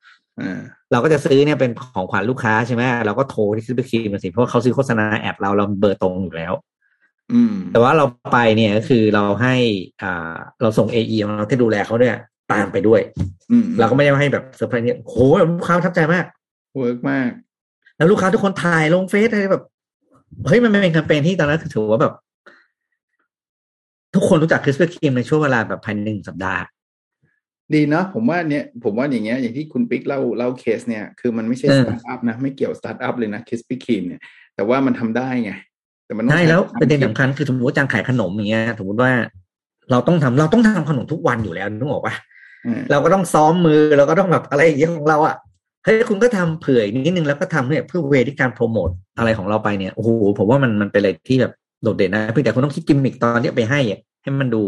[0.92, 6.52] เราก็จะซื้อเนี่ยเป็นของขวัญลูกค้าใช่ไหมเราก็โทรที่ Krispy Kreme สิเพราะว่าเขาซื้อโฆษณา ad เราเราเบอร์ตรงอยู่แล้ว
[7.32, 9.54] อืมแต่ว่าเราไปเนี่ยก็คือเราให้
[10.02, 12.16] อ่าเราส่ง AE ของเราที่ดูแลเขาเนี่ย
[12.52, 13.00] ตามไปด้วย
[13.50, 15.14] อืมเราก็ไม่ได้ให้แบบเซอร์ไพรส์เนี่ยโห
[15.58, 16.24] ลูกค้าประทับใจมาก
[16.76, 17.30] work มาก
[17.96, 19.64] แล้วลูกค้าทุกคนถ่ายลงเฟซอะไรแบบ
[20.46, 22.14] เฮ้ยมันเป็นแคมเปญที่ตอนนั้นถือว่าแบบ
[24.14, 26.62] ทุกคนรู้จัก Krispy Kreme ในช่วงเวลาแบบภายในหนึ่งสัปดาห์
[27.74, 34.20] ดีเนาะผมว่าเนี่ยผมว่าอย่างเงี้ยอย่างที่คุณปิ๊กเล่าเล่าเคสเนี่ยคือมันไม่ใช่เออสตาร์ทอัพนะไม่เกี่ยวสตาร์ทอัพเลยนะ Krispy Kreme เนี่ย
[34.56, 35.52] แต่ว่ามันทำได้ไง
[36.06, 39.10] แต่มันต้องใช่แล้วใช้ประเด็นสำคัญคือสมมติว่าอาจารย์ขายขนมอย่างเงี้ยสมมติว่า
[39.90, 42.14] เราต้องทำเราต้องทำขนมทุกวันอยู่แล้วนึกออกปะ
[42.66, 45.36] อ่าเราก็ต้องซ้อมมือเราก็ต้องแบบอะไรอย่างเงี้ยของเราอะ
[45.84, 51.52] เฮ้ยคุณก็ทำเผื่ออีกนิดนึงแล้วก็ทำเนี่ยเพื่อเวที่การโปรโมทอะไรของเราไปเนี่ยโอ้โหผมว่ามันมันเป็นอะไรที่แบบ
[51.82, 54.62] โดดเด่นนะเพียงแต่คุณต้องคิดกิมมิคตอนที่เอาไปให้อะให้มันดู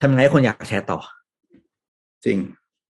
[0.00, 0.98] ทำยังไงให้คนอยากแชร์ต่อ
[2.24, 2.38] จริง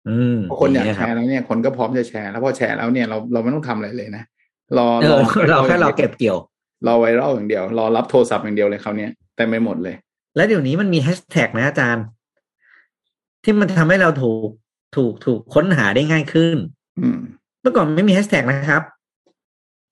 [0.08, 4.24] อืมพอคนอยากงงี้แชร์แล้วเนี่ยคนก็พร้อมจะแชร์ แล้วพอแชร์แล้วเนี่ยเราเราไม่ต้องทำอะไรเลยนะ
[4.78, 6.38] รอเอรออเราแค่เราเก็บเกี่ยว
[6.86, 9.94] รอไวรัลอย่างเดียว รอรับโทรศัพท์อย่างเดียวเลยเขาวเนี้ยแต่ไม่หมดเลย
[10.36, 12.04] แล้วเดี๋ยวนี้มันมีแฮชแท็กนะอาจารย์
[13.44, 14.48] ที่มันทำให้เราถูก
[14.96, 16.56] ถูกถูกค้นหาได้ง่ายขึ้น
[17.00, 17.18] อืม
[17.60, 18.82] เมื่อก่อนไม่มีแฮชแท็กนะครับ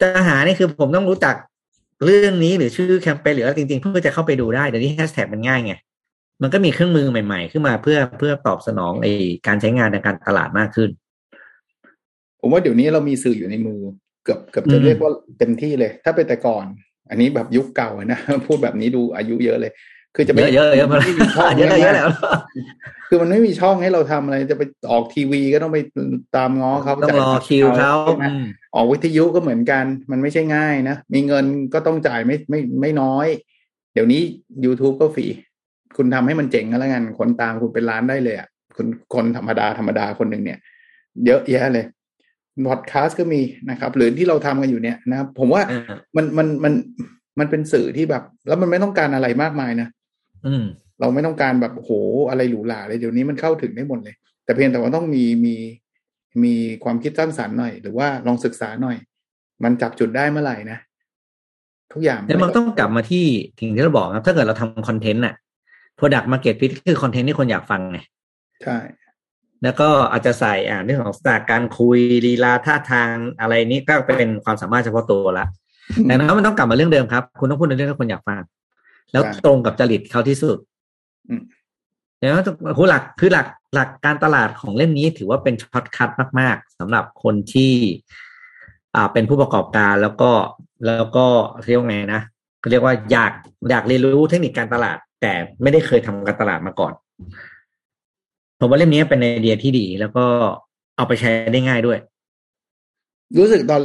[0.00, 1.34] จะหานี่คือผมต้องรู้จัก
[2.04, 5.74] เรื่องนี้หรือชื่อแคมเปญหรืออะไรจริงๆ เพื่อจะเข้าไปดูได้เดี๋ยวนี้แฮชแท็กมันง่ายไง
[6.42, 9.06] มันก็มีเครื่องมือใหม่ ๆ ขึ้นมาเพื่อเพื่อตอบสนองไอ
[9.46, 10.90] การใช้งานในการตลาดมากขึ้น
[12.40, 13.80] ผมว่าเดี๋ยวนี้เรามีสื่ออยู่ในมือ
[14.24, 16.64] เกือบเกือบจะอืมเรียกว่าเต็มที่เลย ถ้าเป็นแต่ก่อน
[17.10, 19.72] อันนี้แบบยุคเก่าอะนะพูดแบบนี้ดูอายุเยอะเลย
[20.16, 22.08] คือจะเยอะเยอะเยอะไม่มีช่องเยอะเยอะแล้ว
[23.08, 25.78] คือมันไม่มีช่องให้เราทำอะไรจะไปออกทีวีก็ต้องไป
[26.36, 33.26] ตามง้อเขาต้องรอคิวเขาใช่ไหมอืมออกวิทยุก็เหมือนกัน มันไม่ใช่ง่ายนะมีเงินก็ต้องจ่ายไม่ไม่ไม่น้อย
[33.94, 34.22] เดี๋ยวนี้
[34.64, 35.26] YouTube ก็ฟรี
[35.96, 40.58] คุณทำให้มันเจ๋งก็แล้วกันคนตามคุณเป็นล้านได้เลยอะคุณคนธรรมดาธรรมดาคนหนึ่งเนี่ย
[41.26, 41.84] เยอะแยะเลย
[42.68, 43.40] พอดแคสต์ก็มี
[43.70, 46.72] นะครับ หรือที่เราทำกันอยู่เนี่ยนะครับ ผมว่าเออมันมันมัน
[47.38, 49.88] มันเป็นสื่อที่แบบ แล้วมันไม่ต้องการอะไรมากมายนะ
[50.46, 50.64] อืม
[51.00, 51.90] เราไม่ต้องการแบบโห
[52.30, 54.14] อะไรหรูหราเลยเดี๋ยวนี้มันเข้าถึงได้หมดเลย
[54.44, 55.54] แต่เพียงแต่ว่าต้องมีมี
[56.44, 58.96] มีความคิดสร้างสรรค์หน่อย หรือว่าลองศึกษาหน่อย
[59.64, 60.78] มันจับจุดได้เมื่อไหร่นะ
[61.92, 63.24] ทุกอย่างแล้วมันต้องกลับมาที่
[63.58, 65.34] ถึงที่เราบอกครับ ถ้าเกิดเราทำคอนเทนต์น่ะ
[65.98, 67.98] Product Market Fit คือคอนเทนต์ที่คนอยากฟังไง
[68.62, 68.78] ใช่
[69.62, 75.46] แล้วก็อาจจะใส่อ่าเรื่องของสไตล์การคุยลีลาท่าทางอะไรนี้ก็เป็นความสามารถเฉพาะตัวละ
[76.02, 78.38] แต่นั้นมันต้องกลับมาเรื่องเดิมครับ คุณต้องพูดในเรื่องที่คนอยากฟัง
[79.12, 80.56] แล้วตรงกับจริตเขาที่สุด
[81.28, 81.42] อืม
[82.18, 82.36] แล้ว
[82.78, 87.72] คือหลักคือหลักหลักการตลาดของเล่มนี้ถือว่าเป็น shortcut มาก ๆสำหรับคนที่
[88.94, 90.30] อ่าเป็นผู้ประกอบการแล้วก็
[90.86, 91.26] แล้วก็
[91.66, 92.20] เรียกว่าไงนะ
[92.70, 93.32] เรียกว่าอยาก
[93.70, 96.92] อยากเรียนรู้เทคนิคการตลาด แต่ไม่ได้เคยทำการตลาดมาก่อน
[98.60, 100.24] ผมว่าเล่มนี้เป็นไอเดียที่ดี แล้วก็
[100.96, 101.98] เอาไปใช้ได้ง่ายด้วย
[103.38, 103.82] รู้สึกตอน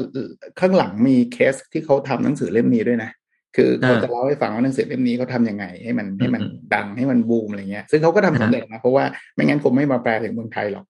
[0.59, 3.09] ข้างหลังมีเคสที่เขาทำหนังสือเล่มนี้ด้วยนะ
[3.55, 6.41] คือเขาจะเล่าให้ฟังว่าหนังสือเล่มนี้เขาทำยังไง ให้มันให้มัน
[6.75, 9.03] ดังให้มันบูมอะไรเงี้ย ซึ่งเขาก็ทำสำเร็จนะเพราะว่า
[9.35, 10.85] ไม่งั้นคงไม่มาแปลถึงเมืองไทยหรอก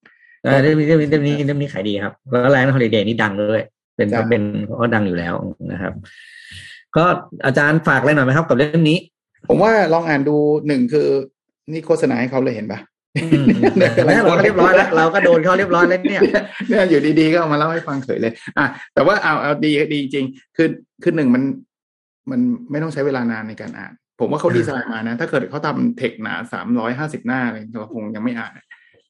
[0.64, 3.60] เล่มนี้เล่มนี้เล่มนี้เล่มนี้ขายดีครับ แล้วแรงฮอลิเดย์นี่ดังเลย
[3.96, 4.44] เป็นก็เป็น
[4.82, 5.34] ก็ดังอยู่แล้ว
[5.72, 5.94] นะครับ
[6.96, 7.06] ก็
[7.46, 8.98] อาจารย์ฝากอะไรหน่อยไหมครับกับเล่มนี้
[9.48, 10.36] ผมว่าลองอ่านดู
[10.68, 11.08] หนึ่งคือ
[11.72, 12.80] นี่โฆษณาให้เขาเลยเห็นปะ
[14.06, 16.22] แล้วเราก็เรียบร้อยแล้วเราก็โดนเขาเรียบร้อยแล้วเนี่ย
[16.70, 20.26] เนี่ยอยู่ดีๆก็เอามาเล่าให้ฟังเฉยเลย อะแต่ว่าเอาเอาดีดีจริง
[20.58, 20.68] คือ
[21.04, 21.44] คือหนึ่งมัน
[22.32, 22.40] มัน
[22.72, 28.52] ไม่ต้องใช้เวลานานในการอ่าน ผมว่าเขาดีไซน์มานะ ถ้าเกิดเขาทำเทคหนาสามร้อยห้าสิบหน้าอะไรเราคงยังไม่อ่าน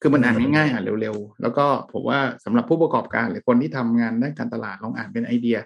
[0.01, 5.57] คือมันอ่านง่ายๆอ่านเร็วๆ แล้วก็ผมว่าสำหรับผู้ประกอบการหรือคนที่ทำงานด้านการตลาดลองอ่านเป็นไอเดีย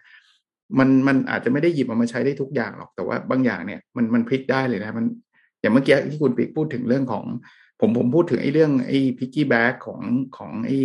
[0.80, 5.06] มันมันอาจจะไม่ได้หยิบเอามาใช้ได้ทุกอย่างหรอกแต่ว่าบางอย่างเนี่ยมันมันพลิกได้เลยนะมัน
[5.62, 7.24] อย่างเมื่อกี้ที่คุณปิ๊กพูดถึงเรื่องของ
[7.82, 10.02] ผมผมพูดถึงไอ้เรื่องไอ้พิกกี้แบ็กของ
[10.38, 10.78] ของไอ้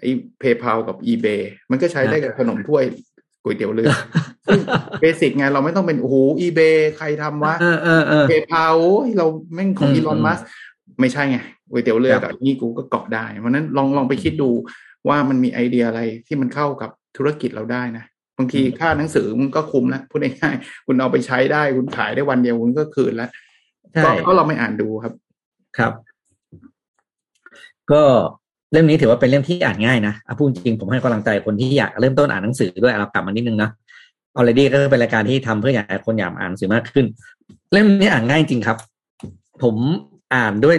[0.00, 1.26] ไอ้เพย์พากับอีเบ
[1.70, 2.84] มันก็ใช้ได้กับขนมถ้วย
[3.42, 3.92] ก๋วยเตี๋ยวเรือ
[4.46, 4.60] ซึ่ง
[5.00, 6.60] เบสิกไงเราไม่ต้องเป็นโอ้โหอีเบ
[6.96, 7.54] ใครทำวะ
[8.28, 8.64] เพย์พา
[9.16, 10.38] เราแม่งของอีลอนมัส
[11.00, 11.38] ไม่ใช่ไง
[11.70, 14.50] ก๋วยเตี๋ยวเรือกับนี่กูก็เกาะได้เพราะนั้นลองลองไปคิดดู
[15.08, 18.04] ว่ามันมีไอเดียอะไรที่มันเข้ากับธุรกิจเราได้นะ
[18.38, 23.30] บางทีค่าหนังสือมันก็คุ้มแล้วพูดง่ายๆคุณเอาไปใช้ได้คุณขายได้วันเดียวคุณก็คืนแล้ว
[24.26, 25.12] ก็เราไม่อ่านดูครับ
[25.78, 25.92] ครับ
[27.92, 28.02] ก็
[28.72, 33.70] เล่มนี้ถือว่าเป็นเล่มที่อ่านง่ายนะอะพูดจริงผมให้กำลังใจคนที่อยากเริ่มต้นอ่านหนังสือด้วยเรากลับมานิดนึงนะ
[34.38, 37.06] already ก็เป็นรายการที่ทำเพื่ออยากให้คนอยากอ่านหนังสือมากขึ้น
[37.72, 38.76] เล่มนี้อ่านง่ายจริงครับ
[39.62, 39.76] ผม
[40.34, 40.76] อ่านด้วย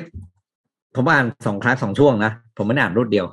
[0.96, 3.26] ผมอ่านสองครั้งสองช่วงนะผมไม่ได้อ่านรวดเดียว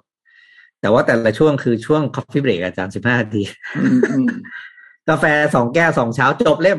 [0.85, 3.43] แต่ว่าแต่ละช่วงคือช่วง coffee break อาจารย์สิบห้านาที
[5.09, 5.25] กาแฟ
[5.55, 6.79] สองแก้วสองเช้าจบเล่ม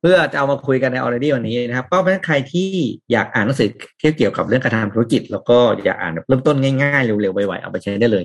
[0.00, 2.68] เพื่อจะเอามาคุยกันใน already วันนี้นะครับ ก็เป็นใครที่
[3.12, 3.68] อยากอ่านหนังสือ
[4.00, 8.24] ที่เกี่ยวกับเรื่องการทำธุรกิจ แล้วก็อยากอ่านเริ่มต้นง่ายๆ เร็วๆไวๆเอาไปใช้ได้เลย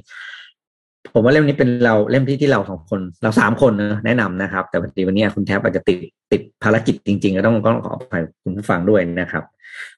[1.14, 5.98] ผมว่าเล่มนี้เป็นเราเล่มที่ที่เราสองคนเราสามคนนะแนะนำนะครับ แต่วันนี้วันนี้คุณแทบอาจจะติด
[6.32, 9.44] ติดภารกิจจริง ๆ ก็ต้องต้องขออภัยคุณผู้ฟังด้วยนะครับ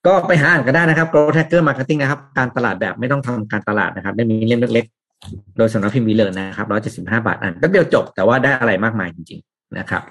[0.06, 10.04] ก็ไปหาอ่านกันได้นะครับ growth hacker marketing นะครับ การตลาดแบบไม่ต้องทำการตลาดนะครับได้มีเล่มเล็กๆ โดยสำนักพิมพ์วีเลอร์นะครับร้อยเจ็ดสิบห้าบาทอ่านแป๊บเดียวจบแต่ว่าได้อะไรมากมายจริง ๆนะครับ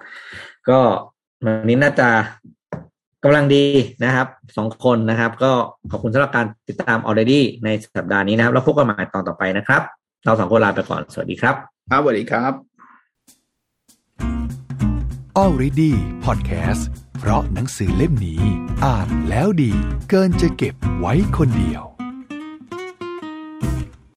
[0.69, 0.79] ก็
[1.45, 2.09] วันนี้น่าจะ
[3.25, 3.65] กำลังดี
[4.05, 5.53] นะครับสองคนนะครับ ก็
[5.91, 9.83] ขอบคุณสำหรับการติดตาม already ในสัปดาห์นี้นะครับ แล้วพบกันใหม่ตอนต่อไปนะครับ
[10.25, 11.55] เราสองคนลาไปก่อน สวัสดีครับ
[11.91, 12.76] ครับสวัสดีครับ
[15.43, 15.93] already
[16.25, 16.83] podcast
[17.19, 18.43] เพราะหนังสือเล่มนี้
[18.85, 19.73] อ่านแล้วดี
[20.11, 21.96] เกินจะเก็บไว้คนเดียว